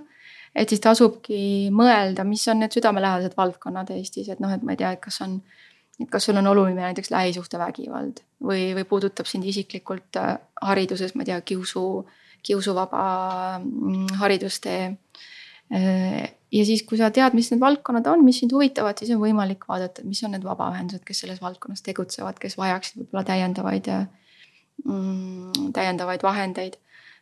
et 0.58 0.72
siis 0.72 0.82
tasubki 0.82 1.68
mõelda, 1.76 2.24
mis 2.26 2.48
on 2.50 2.64
need 2.64 2.74
südamelähedased 2.74 3.36
valdkonnad 3.38 3.92
Eestis, 3.94 4.30
et 4.32 4.40
noh, 4.42 4.54
et 4.54 4.64
ma 4.66 4.74
ei 4.74 4.80
tea, 4.80 4.94
et 4.96 5.02
kas 5.04 5.20
on. 5.26 5.42
et 6.00 6.08
kas 6.14 6.30
sul 6.30 6.40
on 6.40 6.48
oluline 6.48 6.82
näiteks 6.82 7.12
lähisuhtevägivald 7.12 8.24
või, 8.48 8.72
või 8.78 8.86
puudutab 8.88 9.28
sind 9.28 9.46
isiklikult 9.50 10.22
äh, 10.22 10.38
hariduses, 10.62 11.14
ma 11.16 11.26
ei 11.26 11.34
tea, 11.34 11.42
kiusu, 11.52 11.84
kiusuvaba 12.48 13.04
mm, 13.60 14.18
haridustee 14.24 14.82
ja 16.52 16.66
siis, 16.66 16.84
kui 16.88 17.00
sa 17.00 17.10
tead, 17.14 17.36
mis 17.38 17.50
need 17.52 17.62
valdkonnad 17.62 18.08
on, 18.12 18.24
mis 18.26 18.40
sind 18.42 18.54
huvitavad, 18.56 19.00
siis 19.00 19.12
on 19.16 19.22
võimalik 19.22 19.66
vaadata, 19.68 20.06
mis 20.08 20.22
on 20.24 20.36
need 20.36 20.46
vabaühendused, 20.48 21.04
kes 21.08 21.24
selles 21.26 21.42
valdkonnas 21.44 21.84
tegutsevad, 21.86 22.40
kes 22.42 22.58
vajaksid 22.60 23.02
võib-olla 23.02 23.26
täiendavaid 23.28 23.90
mm,, 24.86 25.72
täiendavaid 25.76 26.24
vahendeid. 26.24 26.78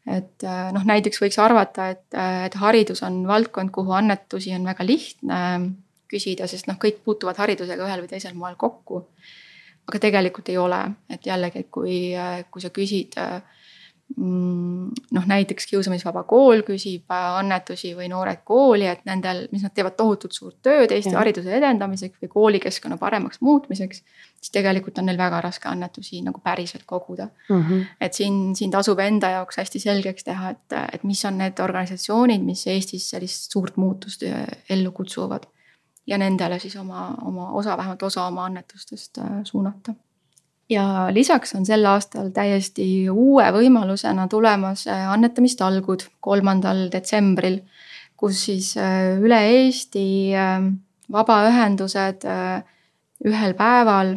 et 0.05 0.45
äh, 0.45 0.67
noh, 0.75 0.85
näiteks 0.85 1.21
võiks 1.21 1.39
arvata, 1.41 1.89
et, 1.95 2.05
et 2.45 2.59
haridus 2.61 3.01
on 3.07 3.23
valdkond, 3.27 3.73
kuhu 3.73 3.95
annetusi 3.97 4.53
on 4.53 4.67
väga 4.69 4.85
lihtne 4.85 5.39
küsida, 6.11 6.45
sest 6.47 6.69
noh, 6.69 6.77
kõik 6.81 7.01
puutuvad 7.05 7.39
haridusega 7.41 7.87
ühel 7.87 8.05
või 8.05 8.11
teisel 8.11 8.37
moel 8.37 8.55
kokku. 8.55 9.01
aga 9.85 9.99
tegelikult 10.01 10.49
ei 10.49 10.57
ole, 10.57 10.79
et 11.09 11.25
jällegi, 11.25 11.61
et 11.61 11.69
kui, 11.69 12.13
kui 12.51 12.61
sa 12.61 12.69
küsid 12.73 13.17
äh, 13.21 13.41
noh, 14.17 15.25
näiteks 15.27 15.65
Kiusamisvaba 15.67 16.23
Kool 16.29 16.61
küsib 16.67 17.11
äh, 17.11 17.23
annetusi 17.39 17.91
või 17.97 18.05
Noored 18.11 18.43
Kooli, 18.47 18.85
et 18.87 19.01
nendel, 19.07 19.45
mis 19.51 19.65
nad 19.65 19.73
teevad 19.75 19.97
tohutult 19.97 20.35
suurt 20.37 20.59
tööd 20.63 20.93
Eesti 20.93 21.11
ja. 21.11 21.19
hariduse 21.19 21.51
edendamiseks 21.57 22.21
või 22.21 22.31
koolikeskkonna 22.35 22.99
paremaks 23.01 23.41
muutmiseks. 23.41 24.03
siis 24.39 24.53
tegelikult 24.53 25.01
on 25.01 25.09
neil 25.09 25.17
väga 25.17 25.41
raske 25.41 25.67
annetusi 25.67 26.21
nagu 26.21 26.39
päriselt 26.43 26.85
koguda 26.85 27.27
mm. 27.49 27.61
-hmm. 27.61 27.83
et 28.01 28.13
siin, 28.13 28.55
siin 28.55 28.71
tasub 28.71 28.99
enda 28.99 29.29
jaoks 29.39 29.57
hästi 29.57 29.79
selgeks 29.79 30.23
teha, 30.23 30.49
et, 30.49 30.77
et 30.93 31.03
mis 31.03 31.25
on 31.25 31.37
need 31.37 31.59
organisatsioonid, 31.59 32.45
mis 32.45 32.67
Eestis 32.67 33.09
sellist 33.09 33.51
suurt 33.51 33.77
muutust 33.77 34.23
äh, 34.23 34.45
ellu 34.69 34.91
kutsuvad. 34.91 35.49
ja 36.07 36.17
nendele 36.17 36.59
siis 36.59 36.75
oma, 36.75 37.15
oma 37.25 37.51
osa, 37.51 37.77
vähemalt 37.77 38.03
osa 38.03 38.25
oma 38.25 38.45
annetustest 38.45 39.17
äh, 39.17 39.39
suunata 39.43 39.93
ja 40.69 41.07
lisaks 41.13 41.55
on 41.55 41.65
sel 41.65 41.85
aastal 41.85 42.31
täiesti 42.33 43.09
uue 43.09 43.45
võimalusena 43.53 44.27
tulemas 44.31 44.85
äh, 44.89 45.05
annetamistalgud 45.11 46.07
kolmandal 46.25 46.87
detsembril, 46.93 47.59
kus 48.17 48.45
siis 48.47 48.73
äh, 48.81 49.15
üle 49.21 49.39
Eesti 49.51 50.07
äh, 50.33 50.69
vabaühendused 51.11 52.25
ühel 53.25 53.53
päeval 53.55 54.15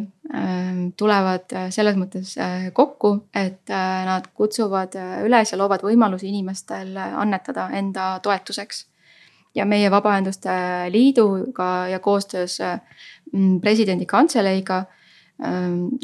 tulevad 0.97 1.53
selles 1.73 1.95
mõttes 1.97 2.31
kokku, 2.73 3.11
et 3.37 3.69
nad 3.69 4.25
kutsuvad 4.33 4.97
üles 5.25 5.53
ja 5.53 5.57
loovad 5.57 5.85
võimalusi 5.85 6.27
inimestel 6.29 6.97
annetada 6.97 7.67
enda 7.77 8.19
toetuseks. 8.25 8.87
ja 9.55 9.65
meie 9.65 9.91
Vabaühenduste 9.91 10.49
Liiduga 10.89 11.87
ja 11.87 11.99
koostöös 11.99 12.57
presidendi 13.61 14.05
kantseleiga 14.05 14.85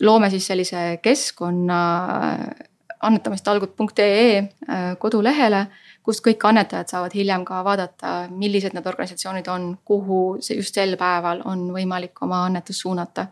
loome 0.02 0.30
siis 0.30 0.48
sellise 0.48 1.00
keskkonna 1.02 1.80
äh, 2.06 2.70
annetamistalgud.ee 3.02 4.38
äh, 4.40 4.86
kodulehele, 5.00 5.66
kust 6.04 6.24
kõik 6.26 6.46
annetajad 6.48 6.88
saavad 6.88 7.16
hiljem 7.16 7.44
ka 7.46 7.60
vaadata, 7.66 8.14
millised 8.32 8.74
need 8.74 8.88
organisatsioonid 8.88 9.50
on, 9.52 9.68
kuhu 9.86 10.38
see 10.40 10.56
just 10.60 10.78
sel 10.78 10.96
päeval 10.98 11.44
on 11.46 11.68
võimalik 11.76 12.24
oma 12.24 12.46
annetust 12.46 12.86
suunata. 12.86 13.28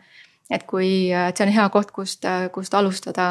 et 0.51 0.63
kui, 0.67 1.11
et 1.11 1.37
see 1.37 1.47
on 1.47 1.53
hea 1.55 1.69
koht, 1.71 1.91
kust, 1.91 2.27
kust 2.51 2.73
alustada, 2.73 3.29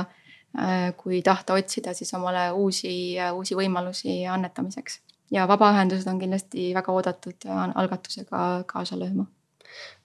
äh, 0.59 0.95
kui 0.97 1.23
tahta 1.23 1.55
otsida 1.55 1.93
siis 1.95 2.15
omale 2.15 2.51
uusi, 2.51 3.19
uusi 3.33 3.55
võimalusi 3.55 4.23
annetamiseks. 4.27 5.01
ja 5.31 5.45
vabaühendused 5.49 6.09
on 6.09 6.19
kindlasti 6.19 6.73
väga 6.75 6.93
oodatud 6.93 7.49
algatusega 7.75 8.65
kaasa 8.67 8.97
lööma 8.97 9.29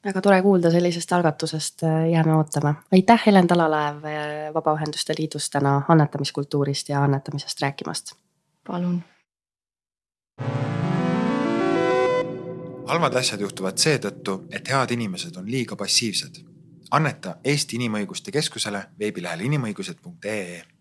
väga 0.06 0.22
tore 0.22 0.42
kuulda 0.42 0.72
sellisest 0.72 1.12
algatusest, 1.12 1.82
jääme 2.12 2.36
ootama. 2.36 2.76
aitäh, 2.92 3.24
Helen 3.26 3.48
Talalaev 3.48 4.06
äh, 4.06 4.54
Vabaühenduste 4.54 5.14
Liidust 5.18 5.52
täna 5.52 5.82
annetamiskultuurist 5.88 6.90
ja 6.90 7.04
annetamisest 7.04 7.62
rääkimast. 7.62 8.14
palun. 8.68 9.04
halvad 12.88 13.16
asjad 13.16 13.42
juhtuvad 13.42 13.78
seetõttu, 13.78 14.40
et 14.52 14.70
head 14.70 14.92
inimesed 14.92 15.36
on 15.36 15.52
liiga 15.52 15.76
passiivsed. 15.76 16.44
anneta 16.92 17.36
Eesti 17.44 17.76
Inimõiguste 17.76 18.32
Keskusele 18.32 18.84
veebilehel 19.00 19.40
inimõigused.ee 19.40 20.77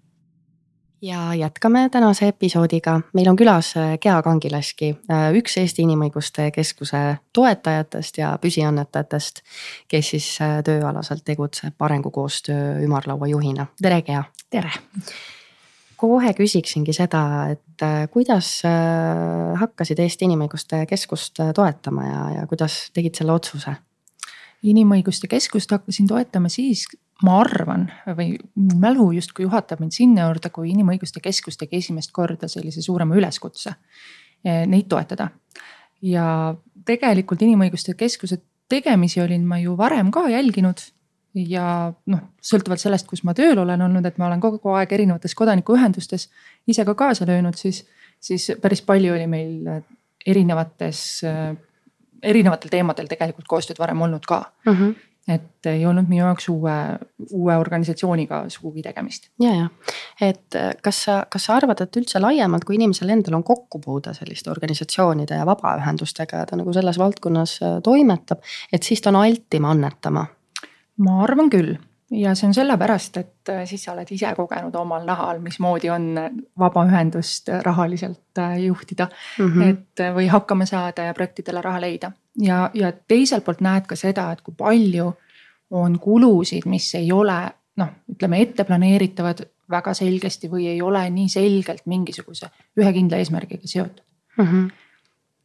ja 1.03 1.35
jätkame 1.35 1.89
tänase 1.89 2.29
episoodiga. 2.29 3.01
meil 3.13 3.29
on 3.29 3.37
külas 3.37 3.77
äh, 3.77 3.99
Gea 3.99 4.23
Kangilaski, 4.23 4.97
äh, 5.11 5.33
üks 5.35 5.57
Eesti 5.57 5.83
Inimõiguste 5.83 6.51
Keskuse 6.51 7.19
toetajatest 7.33 8.19
ja 8.19 8.39
püsiannetajatest, 8.41 9.43
kes 9.89 10.11
siis 10.11 10.29
äh, 10.41 10.63
tööalaselt 10.65 11.25
tegutseb 11.25 11.75
arengukoostöö 11.81 12.83
ümarlaua 12.85 13.27
juhina. 13.27 13.67
tere, 13.83 14.03
Gea. 14.03 14.25
tere. 14.51 14.71
kohe 15.97 16.33
küsiksingi 16.35 16.93
seda, 16.93 17.49
et 17.51 18.11
kuidas 18.13 18.63
hakkasid 19.61 19.99
Eesti 19.99 20.25
Inimõiguste 20.29 20.87
Keskust 20.87 21.41
toetama 21.55 22.07
ja, 22.07 22.23
ja 22.41 22.47
kuidas 22.47 22.91
tegid 22.93 23.15
selle 23.17 23.33
otsuse? 23.33 23.77
inimõiguste 24.67 25.29
keskust 25.31 25.71
hakkasin 25.71 26.09
toetama 26.11 26.49
siis, 26.49 26.87
ma 27.25 27.39
arvan 27.41 27.87
või 28.17 28.35
mälu 28.81 29.11
justkui 29.17 29.47
juhatab 29.47 29.81
mind 29.81 29.95
sinna 29.97 30.27
juurde, 30.27 30.51
kui 30.53 30.71
Inimõiguste 30.75 31.23
Keskus 31.25 31.57
tegi 31.57 31.81
esimest 31.81 32.13
korda 32.13 32.49
sellise 32.49 32.83
suurema 32.85 33.17
üleskutse 33.17 33.73
eh, 34.45 34.67
neid 34.69 34.89
toetada. 34.89 35.31
ja 36.03 36.55
tegelikult 36.85 37.43
Inimõiguste 37.43 37.95
Keskuse 37.97 38.39
tegemisi 38.69 39.21
olin 39.23 39.47
ma 39.47 39.59
ju 39.59 39.77
varem 39.77 40.11
ka 40.11 40.29
jälginud 40.29 40.83
ja 41.35 41.93
noh, 42.07 42.21
sõltuvalt 42.41 42.81
sellest, 42.81 43.07
kus 43.09 43.25
ma 43.25 43.35
tööl 43.37 43.59
olen 43.59 43.83
olnud, 43.89 44.07
et 44.07 44.19
ma 44.19 44.29
olen 44.29 44.41
kogu 44.41 44.77
aeg 44.77 44.93
erinevates 44.93 45.35
kodanikuühendustes 45.35 46.29
ise 46.67 46.85
ka 46.85 46.95
kaasa 46.95 47.27
löönud, 47.29 47.57
siis, 47.57 47.85
siis 48.21 48.51
päris 48.61 48.83
palju 48.83 49.15
oli 49.15 49.27
meil 49.27 49.69
erinevates, 50.27 51.23
erinevatel 52.23 52.73
teemadel 52.73 53.09
tegelikult 53.09 53.49
koostööd 53.49 53.79
varem 53.79 54.01
olnud 54.03 54.25
ka 54.29 54.45
mm. 54.67 54.73
-hmm 54.73 54.95
et 55.29 55.67
ei 55.67 55.83
olnud 55.87 56.07
minu 56.07 56.23
jaoks 56.23 56.49
uue, 56.53 56.75
uue 57.35 57.57
organisatsiooniga 57.59 58.45
sugugi 58.53 58.85
tegemist. 58.85 59.31
ja, 59.43 59.55
ja, 59.55 59.69
et 60.21 60.59
äh, 60.59 60.71
kas 60.83 61.03
sa, 61.09 61.17
kas 61.31 61.49
sa 61.49 61.57
arvad, 61.59 61.83
et 61.83 61.99
üldse 61.99 62.23
laiemalt, 62.23 62.65
kui 62.65 62.79
inimesel 62.79 63.11
endal 63.15 63.39
on 63.41 63.45
kokkupuude 63.47 64.15
selliste 64.15 64.51
organisatsioonide 64.51 65.41
ja 65.41 65.49
vabaühendustega 65.49 66.43
ja 66.43 66.47
ta 66.47 66.61
nagu 66.61 66.73
selles 66.77 66.99
valdkonnas 67.03 67.59
äh, 67.63 67.77
toimetab, 67.83 68.45
et 68.73 68.87
siis 68.87 69.03
ta 69.03 69.13
on 69.15 69.23
altim 69.25 69.69
annetama? 69.69 70.27
ma 70.97 71.19
arvan 71.27 71.51
küll 71.53 71.75
ja 72.11 72.35
see 72.35 72.47
on 72.47 72.55
sellepärast, 72.55 73.17
et 73.17 73.51
äh, 73.51 73.65
siis 73.67 73.85
sa 73.85 73.93
oled 73.93 74.11
ise 74.11 74.31
kogenud 74.37 74.75
omal 74.75 75.05
nahal, 75.07 75.41
mismoodi 75.43 75.91
on 75.91 76.15
vabaühendust 76.59 77.49
rahaliselt 77.63 78.43
juhtida 78.63 79.09
mm. 79.39 79.53
-hmm. 79.53 79.63
et 79.63 80.15
või 80.15 80.29
hakkama 80.31 80.67
saada 80.67 81.03
ja 81.03 81.15
projektidele 81.15 81.63
raha 81.63 81.81
leida 81.81 82.13
ja, 82.39 82.71
ja 82.75 82.93
teiselt 82.93 83.45
poolt 83.45 83.61
näed 83.61 83.87
ka 83.87 83.97
seda, 83.97 84.31
et 84.33 84.41
kui 84.41 84.55
palju 84.55 85.13
on 85.71 85.99
kulusid, 85.99 86.67
mis 86.67 86.95
ei 86.95 87.13
ole 87.13 87.41
noh, 87.77 87.89
ütleme 88.13 88.41
ette 88.41 88.65
planeeritavad 88.65 89.43
väga 89.71 89.95
selgesti 89.95 90.51
või 90.51 90.69
ei 90.71 90.83
ole 90.83 91.03
nii 91.11 91.29
selgelt 91.29 91.87
mingisuguse 91.91 92.51
ühe 92.79 92.93
kindla 92.93 93.19
eesmärgiga 93.23 93.67
seotud 93.67 94.05
mm. 94.39 94.45
-hmm. 94.45 94.71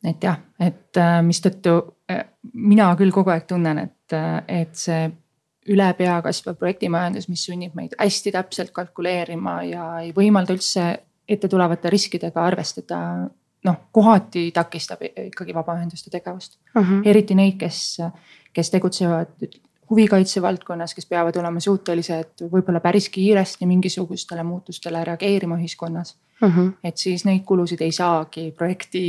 et 0.10 0.24
jah, 0.24 0.38
et 0.60 0.98
äh, 0.98 1.18
mistõttu 1.26 1.76
äh, 2.12 2.26
mina 2.54 2.92
küll 2.96 3.12
kogu 3.12 3.34
aeg 3.34 3.48
tunnen, 3.50 3.78
et, 3.78 4.14
äh, 4.14 4.44
et 4.62 4.76
see 4.76 5.10
üle 5.70 5.94
pea 5.98 6.16
kasvav 6.26 6.58
projektimajandus, 6.58 7.28
mis 7.30 7.46
sunnib 7.46 7.76
meid 7.78 7.94
hästi 8.00 8.34
täpselt 8.34 8.72
kalkuleerima 8.74 9.62
ja 9.68 9.86
ei 10.02 10.12
võimalda 10.16 10.56
üldse 10.58 10.86
ette 11.30 11.48
tulevate 11.48 11.90
riskidega 11.94 12.44
arvestada 12.44 13.02
noh, 13.68 13.78
kohati 13.94 14.50
takistab 14.56 15.04
ikkagi 15.06 15.54
vabaühenduste 15.54 16.10
tegevust 16.10 16.58
uh. 16.76 16.82
-huh. 16.82 17.02
eriti 17.06 17.36
neid, 17.38 17.60
kes, 17.62 18.00
kes 18.54 18.72
tegutsevad 18.74 19.46
huvikaitse 19.90 20.42
valdkonnas, 20.42 20.96
kes 20.96 21.06
peavad 21.06 21.36
olema 21.36 21.60
suutelised 21.60 22.46
võib-olla 22.52 22.80
päris 22.80 23.10
kiiresti 23.10 23.66
mingisugustele 23.66 24.44
muutustele 24.44 25.04
reageerima 25.04 25.60
ühiskonnas 25.60 26.16
uh. 26.42 26.50
-huh. 26.50 26.72
et 26.84 26.98
siis 26.98 27.26
neid 27.26 27.44
kulusid 27.46 27.82
ei 27.82 27.92
saagi 27.92 28.52
projekti 28.58 29.04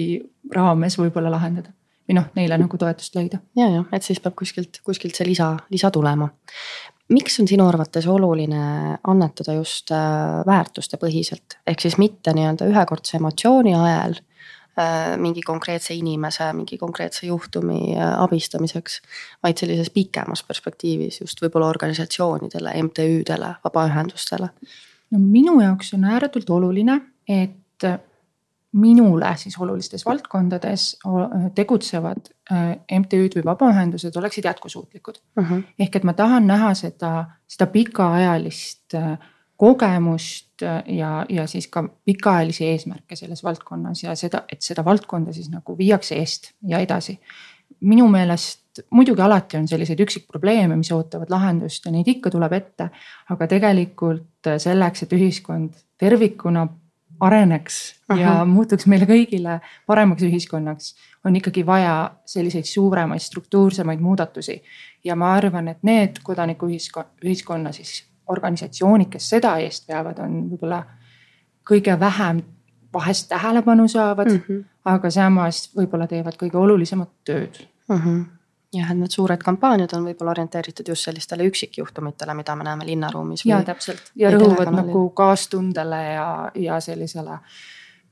raames 0.55 0.99
võib-olla 0.99 1.31
lahendada 1.31 1.73
või 2.09 2.19
noh, 2.19 2.29
neile 2.37 2.59
nagu 2.59 2.79
toetust 2.79 3.15
leida. 3.19 3.43
ja, 3.57 3.69
ja 3.69 3.85
et 3.93 4.07
siis 4.07 4.21
peab 4.21 4.37
kuskilt, 4.39 4.81
kuskilt 4.85 5.19
see 5.19 5.29
lisa, 5.29 5.55
lisa 5.71 5.91
tulema. 5.91 6.29
miks 7.13 7.41
on 7.41 7.49
sinu 7.49 7.69
arvates 7.69 8.07
oluline 8.07 8.99
annetada 9.07 9.57
just 9.59 9.91
äh, 9.93 10.43
väärtuste 10.47 10.99
põhiselt, 11.01 11.59
ehk 11.67 11.81
siis 11.81 11.99
mitte 11.99 12.35
nii-öelda 12.37 12.69
ühekordse 12.73 13.19
emotsiooni 13.21 13.75
ajel 13.79 14.21
Äh, 14.79 15.19
mingi 15.21 15.43
konkreetse 15.45 15.93
inimese, 15.95 16.47
mingi 16.57 16.79
konkreetse 16.79 17.27
juhtumi 17.27 17.93
äh, 17.93 18.23
abistamiseks. 18.23 19.03
vaid 19.43 19.59
sellises 19.61 19.91
pikemas 19.91 20.41
perspektiivis 20.49 21.21
just 21.21 21.43
võib-olla 21.43 21.69
organisatsioonidele, 21.69 22.73
MTÜ-dele, 22.83 23.51
vabaühendustele. 23.65 24.49
no 25.11 25.19
minu 25.19 25.59
jaoks 25.61 25.93
on 25.95 26.05
ääretult 26.05 26.51
oluline, 26.51 27.01
et 27.29 27.85
minule 28.73 29.35
siis 29.37 29.59
olulistes 29.61 30.07
valdkondades 30.07 30.87
tegutsevad 31.55 32.31
äh, 32.53 32.71
MTÜ-d 32.99 33.37
või 33.37 33.45
vabaühendused 33.51 34.17
oleksid 34.17 34.49
jätkusuutlikud 34.49 35.19
uh. 35.19 35.43
Mhm. 35.45 35.53
-huh. 35.53 35.63
ehk 35.79 35.97
et 35.97 36.05
ma 36.05 36.13
tahan 36.13 36.47
näha 36.47 36.75
seda, 36.75 37.13
seda 37.49 37.67
pikaajalist 37.67 38.97
kogemust 39.57 40.63
ja, 40.87 41.27
ja 41.29 41.47
siis 41.47 41.69
ka 41.71 41.85
pikaajalisi 42.05 42.67
eesmärke 42.67 43.17
selles 43.17 43.45
valdkonnas 43.45 44.03
ja 44.03 44.17
seda, 44.19 44.43
et 44.53 44.63
seda 44.63 44.85
valdkonda 44.85 45.33
siis 45.33 45.51
nagu 45.53 45.77
viiakse 45.79 46.19
eest 46.19 46.51
ja 46.67 46.79
edasi. 46.83 47.21
minu 47.81 48.09
meelest 48.09 48.63
muidugi 48.91 49.23
alati 49.23 49.57
on 49.57 49.69
selliseid 49.69 50.01
üksikprobleeme, 50.01 50.77
mis 50.77 50.93
ootavad 50.93 51.31
lahendust 51.31 51.87
ja 51.87 51.93
neid 51.93 52.09
ikka 52.09 52.31
tuleb 52.31 52.53
ette. 52.53 52.89
aga 53.31 53.47
tegelikult 53.47 54.51
selleks, 54.59 55.03
et 55.03 55.13
ühiskond 55.13 55.79
tervikuna 55.99 56.67
areneks 57.23 57.77
Aha. 58.09 58.21
ja 58.21 58.33
muutuks 58.49 58.87
meile 58.91 59.07
kõigile 59.07 59.59
paremaks 59.87 60.25
ühiskonnaks, 60.27 60.95
on 61.25 61.37
ikkagi 61.39 61.65
vaja 61.67 61.95
selliseid 62.27 62.67
suuremaid 62.67 63.23
struktuursemaid 63.23 64.01
muudatusi. 64.01 64.63
ja 65.05 65.17
ma 65.17 65.35
arvan, 65.35 65.69
et 65.69 65.83
need 65.83 66.19
kodanikuühiskonna, 66.23 67.11
ühiskonna 67.25 67.73
siis 67.73 68.05
organisatsioonid, 68.27 69.11
kes 69.13 69.29
seda 69.35 69.57
eest 69.63 69.89
veavad, 69.89 70.19
on 70.19 70.43
võib-olla 70.51 70.83
kõige 71.69 71.99
vähem 72.01 72.43
vahest 72.93 73.29
tähelepanu 73.29 73.89
saavad 73.89 74.31
mm, 74.31 74.43
-hmm. 74.49 74.65
aga 74.85 75.11
samas 75.11 75.71
võib-olla 75.77 76.07
teevad 76.07 76.37
kõige 76.37 76.59
olulisemat 76.59 77.11
tööd 77.25 77.67
mm. 77.89 77.97
-hmm 77.97 78.42
jah, 78.73 78.91
et 78.91 78.99
need 78.99 79.13
suured 79.13 79.43
kampaaniad 79.45 79.93
on 79.97 80.07
võib-olla 80.09 80.33
orienteeritud 80.37 80.89
just 80.89 81.05
sellistele 81.05 81.45
üksikjuhtumitele, 81.51 82.35
mida 82.35 82.57
me 82.57 82.65
näeme 82.65 82.87
linnaruumis. 82.87 83.45
ja 83.47 83.63
täpselt 83.63 84.13
ja 84.17 84.31
rõhuvad 84.31 84.73
nagu 84.73 85.11
kaastundele 85.11 86.03
ja, 86.15 86.51
ja 86.55 86.81
sellisele 86.81 87.39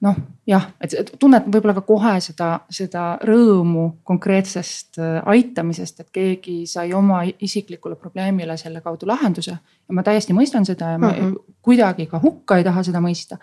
noh, 0.04 0.16
jah, 0.48 0.66
et 0.80 1.12
tunned 1.20 1.48
võib-olla 1.52 1.74
ka 1.76 1.84
kohe 1.86 2.14
seda, 2.24 2.50
seda 2.72 3.04
rõõmu 3.26 3.86
konkreetsest 4.06 5.00
äh, 5.00 5.18
aitamisest, 5.34 6.04
et 6.04 6.12
keegi 6.14 6.62
sai 6.70 6.94
oma 6.96 7.22
isiklikule 7.28 7.98
probleemile 8.00 8.56
selle 8.60 8.80
kaudu 8.84 9.08
lahenduse. 9.10 9.56
ja 9.88 9.96
ma 9.96 10.04
täiesti 10.06 10.36
mõistan 10.36 10.64
seda 10.68 10.94
ja 10.94 10.98
ma 10.98 11.12
mm 11.12 11.18
-hmm. 11.20 11.56
kuidagi 11.62 12.06
ka 12.06 12.20
hukka 12.22 12.56
ei 12.56 12.64
taha 12.64 12.82
seda 12.82 13.00
mõista. 13.00 13.38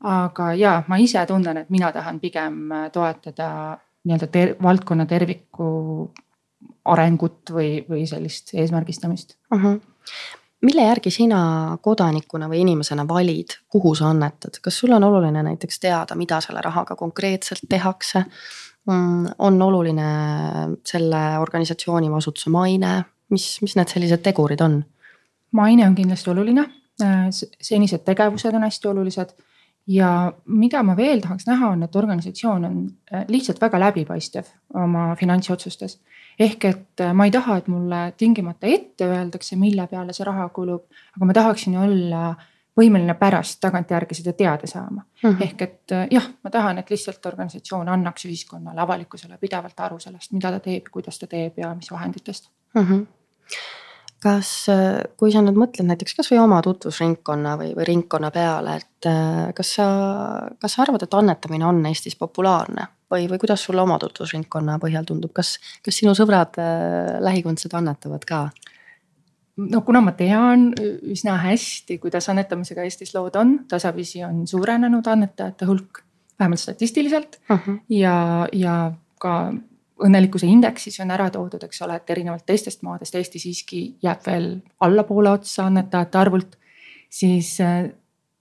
aga 0.00 0.54
ja 0.54 0.82
ma 0.88 0.96
ise 0.96 1.26
tunnen, 1.26 1.56
et 1.56 1.70
mina 1.70 1.92
tahan 1.92 2.20
pigem 2.20 2.72
äh, 2.72 2.90
toetada 2.90 3.78
nii-öelda 4.04 4.26
ter 4.26 4.54
valdkonna 4.62 5.06
terviku 5.06 6.12
arengut 6.84 7.50
või, 7.54 7.80
või 7.88 8.06
sellist 8.08 8.54
eesmärgistamist 8.54 9.36
mm. 9.50 9.64
-hmm 9.64 9.80
mille 10.60 10.82
järgi 10.82 11.10
sina 11.10 11.78
kodanikuna 11.82 12.48
või 12.48 12.60
inimesena 12.60 13.06
valid, 13.08 13.54
kuhu 13.68 13.94
sa 13.96 14.10
annetad, 14.12 14.58
kas 14.60 14.78
sul 14.78 14.92
on 14.92 15.04
oluline 15.04 15.42
näiteks 15.42 15.80
teada, 15.80 16.14
mida 16.14 16.40
selle 16.44 16.60
rahaga 16.60 16.96
konkreetselt 16.96 17.64
tehakse? 17.68 18.24
Mm, 18.90 19.26
on 19.38 19.62
oluline 19.62 20.10
selle 20.84 21.38
organisatsiooni 21.38 22.08
või 22.08 22.20
asutuse 22.20 22.50
maine, 22.50 22.92
mis, 23.30 23.46
mis 23.62 23.76
need 23.76 23.88
sellised 23.88 24.22
tegurid 24.24 24.60
on? 24.60 24.82
maine 25.52 25.86
on 25.86 25.94
kindlasti 25.94 26.30
oluline, 26.30 26.64
senised 27.60 28.04
tegevused 28.04 28.54
on 28.54 28.62
hästi 28.62 28.88
olulised 28.88 29.32
ja 29.86 30.32
mida 30.46 30.82
ma 30.82 30.96
veel 30.96 31.20
tahaks 31.20 31.46
näha, 31.46 31.70
on, 31.70 31.82
et 31.82 31.96
organisatsioon 31.96 32.64
on 32.64 32.82
lihtsalt 33.28 33.60
väga 33.60 33.80
läbipaistev 33.80 34.44
oma 34.74 35.14
finantsotsustes 35.16 35.98
ehk 36.40 36.64
et 36.64 37.00
äh, 37.00 37.12
ma 37.14 37.26
ei 37.28 37.34
taha, 37.34 37.58
et 37.60 37.68
mulle 37.68 38.00
tingimata 38.18 38.68
ette 38.70 39.08
öeldakse, 39.08 39.58
mille 39.60 39.86
peale 39.90 40.14
see 40.16 40.26
raha 40.26 40.48
kulub, 40.54 40.86
aga 41.16 41.28
ma 41.28 41.36
tahaksin 41.36 41.76
olla 41.80 42.22
võimeline 42.80 43.16
pärast 43.18 43.58
tagantjärgi 43.60 44.16
seda 44.16 44.32
teada 44.38 44.68
saama 44.70 45.02
mm. 45.02 45.30
-hmm. 45.30 45.42
ehk 45.44 45.62
et 45.62 45.96
äh, 45.96 46.06
jah, 46.10 46.30
ma 46.44 46.50
tahan, 46.50 46.78
et 46.78 46.90
lihtsalt 46.90 47.26
organisatsioon 47.26 47.88
annaks 47.88 48.24
ühiskonnale, 48.24 48.80
avalikkusele 48.80 49.38
pidevalt 49.38 49.80
aru 49.80 49.98
sellest, 49.98 50.32
mida 50.32 50.52
ta 50.52 50.60
teeb, 50.60 50.88
kuidas 50.90 51.18
ta 51.18 51.26
teeb 51.26 51.58
ja 51.58 51.74
mis 51.74 51.90
vahenditest 51.90 52.50
mm. 52.74 52.82
-hmm 52.82 53.06
kas, 54.20 54.68
äh, 54.68 55.00
kui 55.16 55.32
sa 55.32 55.42
nüüd 55.44 55.58
mõtled 55.58 55.88
näiteks 55.88 56.16
kasvõi 56.18 56.38
oma 56.42 56.60
tutvusringkonna 56.64 57.56
või, 57.60 57.74
või 57.76 57.88
ringkonna 57.88 58.30
peale, 58.34 58.76
et 58.76 59.08
kas 59.56 59.74
sa, 59.78 59.86
kas 60.60 60.74
sa 60.76 60.82
arvad, 60.84 61.06
et 61.06 61.14
annetamine 61.16 61.64
on 61.66 61.84
Eestis 61.88 62.18
populaarne? 62.20 62.88
või, 63.10 63.26
või 63.30 63.40
kuidas 63.42 63.64
sulle 63.66 63.82
oma 63.82 63.98
tutvusringkonna 63.98 64.78
põhjal 64.82 65.06
tundub, 65.08 65.32
kas, 65.34 65.56
kas 65.84 65.96
sinu 65.98 66.14
sõbrad 66.14 66.58
äh,, 66.62 67.16
lähikondsed 67.24 67.74
annetavad 67.74 68.26
ka? 68.28 68.44
no 69.60 69.82
kuna 69.84 70.00
ma 70.04 70.14
tean 70.16 70.70
üsna 70.80 71.36
hästi, 71.42 71.98
kuidas 72.02 72.28
annetamisega 72.32 72.84
Eestis 72.86 73.12
lood 73.16 73.36
on, 73.40 73.58
tasapisi 73.68 74.22
on 74.24 74.46
suurenenud 74.48 75.06
annetajate 75.10 75.68
hulk, 75.68 76.02
vähemalt 76.40 76.62
statistiliselt 76.62 77.40
uh 77.50 77.58
-huh. 77.58 77.80
ja, 77.88 78.48
ja 78.52 78.92
ka 79.18 79.52
õnnelikkuse 80.06 80.48
indeksis 80.48 81.00
on 81.02 81.10
ära 81.14 81.28
toodud, 81.30 81.62
eks 81.66 81.82
ole, 81.84 81.96
et 82.00 82.10
erinevalt 82.10 82.46
teistest 82.48 82.82
maadest 82.86 83.14
Eesti 83.14 83.40
siiski 83.42 83.80
jääb 84.02 84.26
veel 84.26 84.50
allapoole 84.86 85.32
otsa 85.38 85.66
annetajate 85.68 86.18
arvult. 86.18 86.56
siis 87.10 87.60
äh, 87.60 87.90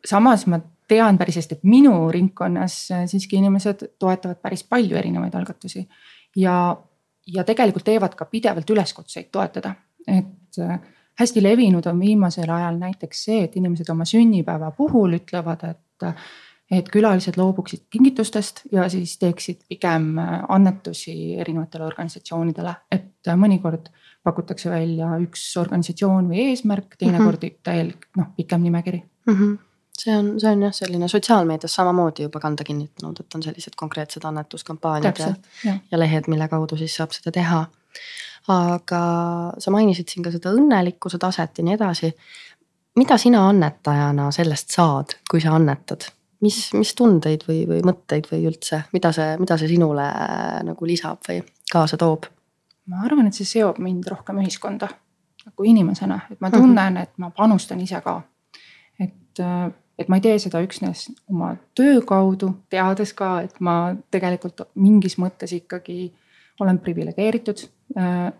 samas 0.05 0.45
ma 0.47 0.59
tean 0.87 1.17
päris 1.17 1.35
hästi, 1.35 1.55
et 1.55 1.63
minu 1.63 2.11
ringkonnas 2.11 2.91
äh, 2.91 3.05
siiski 3.09 3.39
inimesed 3.41 3.87
toetavad 3.99 4.41
päris 4.41 4.63
palju 4.63 4.97
erinevaid 4.97 5.35
algatusi 5.35 5.87
ja, 6.35 6.77
ja 7.27 7.43
tegelikult 7.43 7.85
teevad 7.85 8.15
ka 8.15 8.25
pidevalt 8.25 8.69
üleskutseid 8.69 9.29
toetada, 9.31 9.75
et 10.07 10.61
äh, 10.61 10.79
hästi 11.19 11.43
levinud 11.43 11.85
on 11.91 11.99
viimasel 11.99 12.49
ajal 12.49 12.77
näiteks 12.79 13.23
see, 13.25 13.43
et 13.43 13.57
inimesed 13.59 13.89
oma 13.89 14.05
sünnipäeva 14.05 14.71
puhul 14.71 15.17
ütlevad, 15.19 15.65
et 15.69 16.07
et 16.71 16.89
külalised 16.93 17.37
loobuksid 17.37 17.87
kingitustest 17.89 18.61
ja 18.71 18.89
siis 18.89 19.17
teeksid 19.21 19.63
pigem 19.69 20.11
annetusi 20.49 21.35
erinevatele 21.41 21.87
organisatsioonidele, 21.87 22.75
et 22.91 23.31
mõnikord 23.35 23.89
pakutakse 24.23 24.69
välja 24.69 25.15
üks 25.23 25.45
organisatsioon 25.57 26.29
või 26.29 26.49
eesmärk, 26.51 26.93
teinekord 26.97 27.41
mm 27.41 27.49
-hmm. 27.49 27.63
täielik 27.63 28.05
noh, 28.17 28.29
pikem 28.35 28.61
nimekiri 28.61 29.01
mm. 29.01 29.33
-hmm 29.33 29.57
see 29.99 30.15
on, 30.15 30.39
see 30.39 30.51
on 30.51 30.61
jah, 30.63 30.71
selline 30.73 31.07
sotsiaalmeedias 31.07 31.73
samamoodi 31.75 32.23
juba 32.23 32.39
kanda 32.39 32.63
kinnitanud, 32.63 33.17
et 33.19 33.35
on 33.35 33.43
sellised 33.43 33.73
konkreetsed 33.75 34.23
annetuskampaaniad 34.23 35.19
ja, 35.19 35.33
ja. 35.65 35.73
ja 35.91 35.99
lehed, 35.99 36.23
mille 36.27 36.47
kaudu 36.47 36.77
siis 36.77 36.95
saab 36.95 37.11
seda 37.11 37.31
teha 37.35 37.65
aga 38.47 39.01
sa 39.57 39.73
mainisid 39.73 40.09
siin 40.09 40.25
ka 40.25 40.31
seda 40.33 40.53
õnnelikkuse 40.55 41.19
taset 41.21 41.59
ja 41.59 41.65
nii 41.65 41.75
edasi. 41.77 42.13
mida 42.95 43.17
sina 43.17 43.45
annetajana 43.47 44.31
sellest 44.31 44.73
saad, 44.75 45.13
kui 45.31 45.41
sa 45.41 45.53
annetad, 45.55 46.09
mis, 46.45 46.59
mis 46.77 46.93
tundeid 46.95 47.45
või, 47.47 47.63
või 47.69 47.81
mõtteid 47.85 48.29
või 48.31 48.45
üldse, 48.49 48.83
mida 48.93 49.11
see, 49.15 49.35
mida 49.41 49.57
see 49.59 49.71
sinule 49.71 50.05
äh, 50.05 50.59
nagu 50.67 50.89
lisab 50.89 51.23
või 51.27 51.41
kaasa 51.71 51.99
toob? 51.99 52.29
ma 52.89 53.03
arvan, 53.05 53.27
et 53.29 53.37
see 53.37 53.45
seob 53.45 53.77
mind 53.83 54.07
rohkem 54.09 54.39
ühiskonda 54.41 54.89
nagu 55.45 55.65
inimesena, 55.65 56.19
et 56.31 56.39
ma 56.41 56.49
tunnen, 56.53 56.97
et 57.03 57.11
ma 57.21 57.29
panustan 57.35 57.81
ise 57.81 58.01
ka. 58.05 58.21
et, 58.99 59.39
äh, 59.39 59.69
et 59.99 60.09
ma 60.09 60.19
ei 60.19 60.23
tee 60.23 60.37
seda 60.39 60.61
üksnes 60.63 61.09
oma 61.29 61.55
töö 61.75 62.01
kaudu, 62.01 62.53
teades 62.69 63.13
ka, 63.13 63.41
et 63.45 63.59
ma 63.59 63.95
tegelikult 64.11 64.69
mingis 64.75 65.19
mõttes 65.19 65.53
ikkagi 65.55 66.07
olen 66.59 66.79
priviligeeritud 66.83 67.67
Äh, 67.97 68.33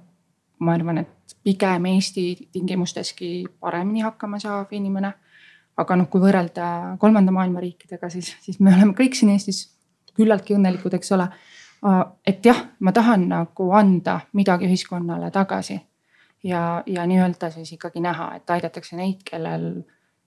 ma 0.60 0.74
arvan, 0.74 0.98
et 1.02 1.36
pigem 1.44 1.86
Eesti 1.90 2.50
tingimusteski 2.54 3.48
paremini 3.60 4.04
hakkama 4.06 4.40
saav 4.40 4.74
inimene. 4.76 5.14
Aga 5.80 5.96
noh, 6.00 6.10
kui 6.12 6.22
võrrelda 6.24 6.96
kolmanda 7.02 7.34
maailma 7.36 7.62
riikidega, 7.64 8.10
siis, 8.14 8.34
siis 8.44 8.60
me 8.60 8.74
oleme 8.76 8.96
kõik 8.98 9.16
siin 9.18 9.32
Eestis 9.34 9.66
küllaltki 10.18 10.58
õnnelikud, 10.58 10.96
eks 10.98 11.14
ole. 11.16 11.30
Et 12.28 12.44
jah, 12.46 12.60
ma 12.84 12.92
tahan 12.92 13.30
nagu 13.30 13.70
anda 13.78 14.18
midagi 14.36 14.68
ühiskonnale 14.68 15.30
tagasi 15.32 15.78
ja, 16.44 16.84
ja 16.86 17.06
nii-öelda 17.08 17.52
siis 17.54 17.72
ikkagi 17.78 18.04
näha, 18.04 18.34
et 18.36 18.52
aidatakse 18.52 19.00
neid, 19.00 19.24
kellel, 19.28 19.70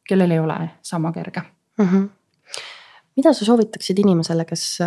kellel 0.08 0.32
ei 0.32 0.40
ole 0.40 0.56
sama 0.82 1.12
kerge 1.12 1.42
mm. 1.78 1.84
-hmm. 1.84 2.08
mida 3.16 3.32
sa 3.32 3.44
soovitaksid 3.44 3.98
inimesele, 3.98 4.44
kes 4.44 4.78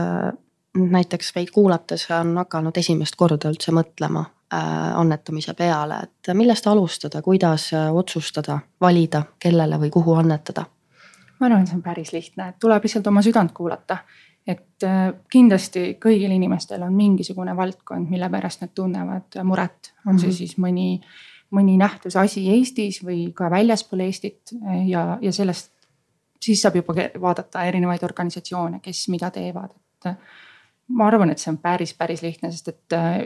näiteks 0.75 1.31
meid 1.35 1.51
kuulates 1.53 2.07
on 2.11 2.37
hakanud 2.37 2.77
esimest 2.77 3.15
korda 3.15 3.49
üldse 3.49 3.71
mõtlema 3.75 4.25
äh, 4.53 4.93
annetamise 4.99 5.53
peale, 5.53 5.99
et 6.03 6.33
millest 6.33 6.67
alustada, 6.67 7.21
kuidas 7.21 7.71
äh, 7.73 7.89
otsustada, 7.95 8.59
valida, 8.81 9.23
kellele 9.39 9.79
või 9.79 9.91
kuhu 9.93 10.15
annetada? 10.19 10.65
ma 11.39 11.49
arvan, 11.49 11.65
see 11.67 11.75
on 11.75 11.83
päris 11.83 12.13
lihtne, 12.15 12.49
et 12.49 12.59
tuleb 12.63 12.83
lihtsalt 12.83 13.07
oma 13.11 13.21
südant 13.21 13.51
kuulata. 13.51 13.97
et 14.47 14.83
äh, 14.83 15.13
kindlasti 15.31 15.97
kõigil 16.01 16.31
inimestel 16.31 16.83
on 16.83 16.93
mingisugune 16.93 17.55
valdkond, 17.57 18.09
mille 18.09 18.29
pärast 18.29 18.61
nad 18.61 18.73
tunnevad 18.75 19.39
muret, 19.43 19.93
on 20.07 20.19
see 20.19 20.29
-hmm. 20.29 20.37
siis 20.37 20.57
mõni, 20.57 21.01
mõni 21.51 21.77
nähtus, 21.77 22.15
asi 22.15 22.49
Eestis 22.49 23.03
või 23.03 23.33
ka 23.33 23.49
väljaspool 23.49 23.99
Eestit 23.99 24.51
ja, 24.87 25.17
ja 25.21 25.31
sellest 25.31 25.71
siis 26.41 26.61
saab 26.61 26.75
juba 26.75 26.93
vaadata 27.21 27.63
erinevaid 27.63 28.03
organisatsioone, 28.03 28.79
kes 28.79 29.07
mida 29.09 29.31
teevad, 29.31 29.71
et 29.71 30.17
ma 30.87 31.07
arvan, 31.07 31.31
et 31.33 31.41
see 31.41 31.51
on 31.53 31.57
päris, 31.61 31.93
päris 31.97 32.21
lihtne, 32.21 32.51
sest 32.53 32.69
et 32.71 32.95
äh, 32.97 33.17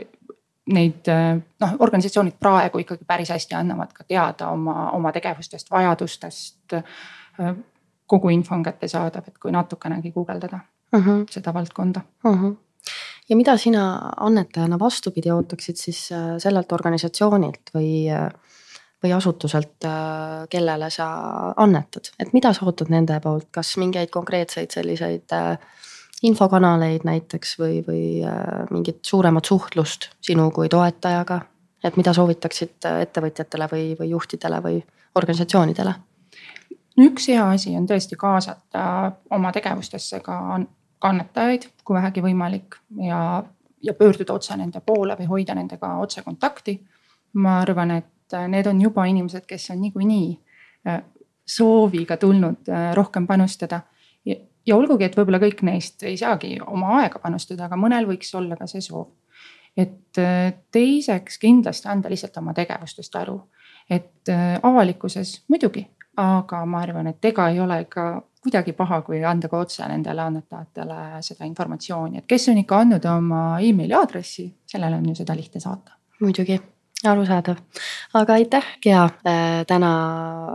neid 0.72 1.08
äh, 1.12 1.34
noh, 1.60 1.76
organisatsioonid 1.84 2.38
praegu 2.40 2.80
ikkagi 2.82 3.04
päris 3.08 3.32
hästi 3.34 3.56
annavad 3.58 3.92
ka 3.96 4.06
teada 4.08 4.50
oma, 4.54 4.90
oma 4.96 5.12
tegevustest, 5.12 5.70
vajadustest. 5.70 6.78
Äh, 6.78 7.54
kogu 8.10 8.32
info 8.34 8.56
on 8.56 8.64
kättesaadav, 8.66 9.28
et 9.28 9.38
kui 9.38 9.52
natukenegi 9.54 10.10
guugeldada 10.12 10.58
uh 10.92 10.98
mhm. 10.98 11.10
-huh. 11.10 11.26
seda 11.30 11.54
valdkonda 11.54 12.00
uh. 12.24 12.32
Mhm. 12.32 12.46
-huh. 12.46 12.56
ja 13.28 13.36
mida 13.36 13.56
sina 13.56 14.12
annetajana 14.16 14.78
vastupidi 14.78 15.30
ootaksid 15.30 15.76
siis 15.76 16.08
sellelt 16.38 16.72
organisatsioonilt 16.72 17.70
või, 17.74 18.08
või 19.04 19.12
asutuselt, 19.16 19.86
kellele 20.50 20.90
sa 20.90 21.06
annetad, 21.56 22.10
et 22.18 22.32
mida 22.32 22.52
sa 22.52 22.66
ootad 22.66 22.88
nende 22.88 23.20
poolt, 23.20 23.46
kas 23.50 23.76
mingeid 23.76 24.10
konkreetseid 24.10 24.70
selliseid 24.70 25.32
äh, 25.32 25.58
infokanaleid 26.22 27.00
näiteks 27.04 27.58
või, 27.58 27.80
või 27.86 28.04
äh, 28.24 28.66
mingit 28.70 29.04
suuremat 29.06 29.44
suhtlust 29.44 30.10
sinu 30.20 30.50
kui 30.50 30.68
toetajaga? 30.68 31.40
et 31.84 31.96
mida 31.96 32.12
soovitaksid 32.12 32.84
äh, 32.84 33.00
ettevõtjatele 33.06 33.68
või, 33.72 33.84
või 34.00 34.10
juhtidele 34.10 34.60
või 34.62 34.82
organisatsioonidele? 35.14 35.94
üks 37.00 37.28
hea 37.32 37.46
asi 37.50 37.72
on 37.76 37.86
tõesti 37.88 38.18
kaasata 38.20 38.82
oma 39.30 39.52
tegevustesse 39.52 40.20
ka 40.20 40.36
annetajaid, 41.00 41.70
kui 41.84 41.96
vähegi 41.96 42.20
võimalik 42.20 42.76
ja, 43.00 43.42
ja 43.82 43.94
pöörduda 43.94 44.36
otse 44.36 44.56
nende 44.56 44.82
poole 44.84 45.16
või 45.16 45.26
hoida 45.26 45.54
nendega 45.54 45.94
otsekontakti. 46.04 46.80
ma 47.32 47.60
arvan, 47.60 47.90
et 47.90 48.36
need 48.48 48.66
on 48.66 48.80
juba 48.82 49.04
inimesed, 49.04 49.46
kes 49.46 49.70
on 49.70 49.80
niikuinii 49.80 50.40
äh, 50.88 51.02
sooviga 51.46 52.16
tulnud 52.16 52.68
rohkem 52.94 53.26
panustada 53.26 53.80
ja 54.66 54.76
olgugi, 54.76 55.06
et 55.06 55.16
võib-olla 55.16 55.40
kõik 55.42 55.62
neist 55.66 56.02
ei 56.06 56.16
saagi 56.20 56.56
oma 56.66 56.96
aega 57.00 57.20
panustada, 57.22 57.66
aga 57.66 57.78
mõnel 57.80 58.08
võiks 58.08 58.32
olla 58.36 58.58
ka 58.58 58.68
see 58.70 58.84
soov. 58.84 59.08
et 59.76 60.18
äh, 60.18 60.52
teiseks 60.72 61.38
kindlasti 61.38 61.88
anda 61.88 62.10
lihtsalt 62.10 62.36
oma 62.36 62.54
tegevustest 62.54 63.14
aru, 63.16 63.38
et 63.90 64.28
äh, 64.28 64.58
avalikkuses 64.62 65.44
muidugi, 65.48 65.86
aga 66.16 66.64
ma 66.66 66.82
arvan, 66.82 67.06
et 67.06 67.24
ega 67.24 67.48
ei 67.48 67.60
ole 67.60 67.84
ka 67.88 68.22
kuidagi 68.42 68.72
paha, 68.72 69.02
kui 69.06 69.22
anda 69.24 69.48
ka 69.48 69.60
otse 69.60 69.86
nendele 69.88 70.22
annetajatele 70.24 71.22
seda 71.22 71.46
informatsiooni, 71.46 72.18
et 72.18 72.26
kes 72.26 72.48
on 72.48 72.58
ikka 72.58 72.82
andnud 72.82 73.06
oma 73.12 73.44
emaili 73.60 73.94
aadressi, 73.94 74.48
sellele 74.66 74.96
on 74.96 75.08
ju 75.12 75.14
seda 75.22 75.36
lihtne 75.36 75.60
saata. 75.60 75.92
muidugi 76.20 76.58
arusaadav, 77.04 77.56
aga 78.14 78.32
aitäh, 78.32 78.66
Gea, 78.82 79.04
äh, 79.04 79.66
täna 79.66 79.90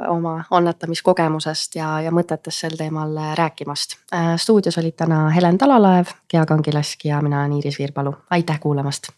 oma 0.08 0.44
annetamiskogemusest 0.52 1.76
ja, 1.76 1.90
ja 2.02 2.12
mõtetest 2.12 2.66
sel 2.66 2.78
teemal 2.78 3.18
äh, 3.18 3.34
rääkimast. 3.38 3.98
Äh, 4.14 4.34
stuudios 4.38 4.78
olid 4.78 4.98
täna 4.98 5.30
Helen 5.30 5.58
Talalaev, 5.58 6.14
Gea 6.32 6.46
Kangilask 6.46 7.06
ja 7.06 7.22
mina 7.22 7.42
olen 7.42 7.60
Iiris 7.60 7.80
Viirpalu, 7.80 8.16
aitäh 8.30 8.60
kuulamast. 8.60 9.12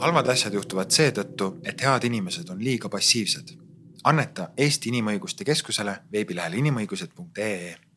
halvad 0.00 0.28
asjad 0.32 0.54
juhtuvad 0.56 0.90
seetõttu, 0.90 1.58
et 1.64 1.82
head 1.84 2.04
inimesed 2.08 2.48
on 2.48 2.64
liiga 2.64 2.88
passiivsed. 2.88 3.52
anneta 4.04 4.48
Eesti 4.56 4.88
Inimõiguste 4.88 5.44
Keskusele 5.44 5.96
veebilehel 6.12 6.54
inimõigused.ee 6.54 7.89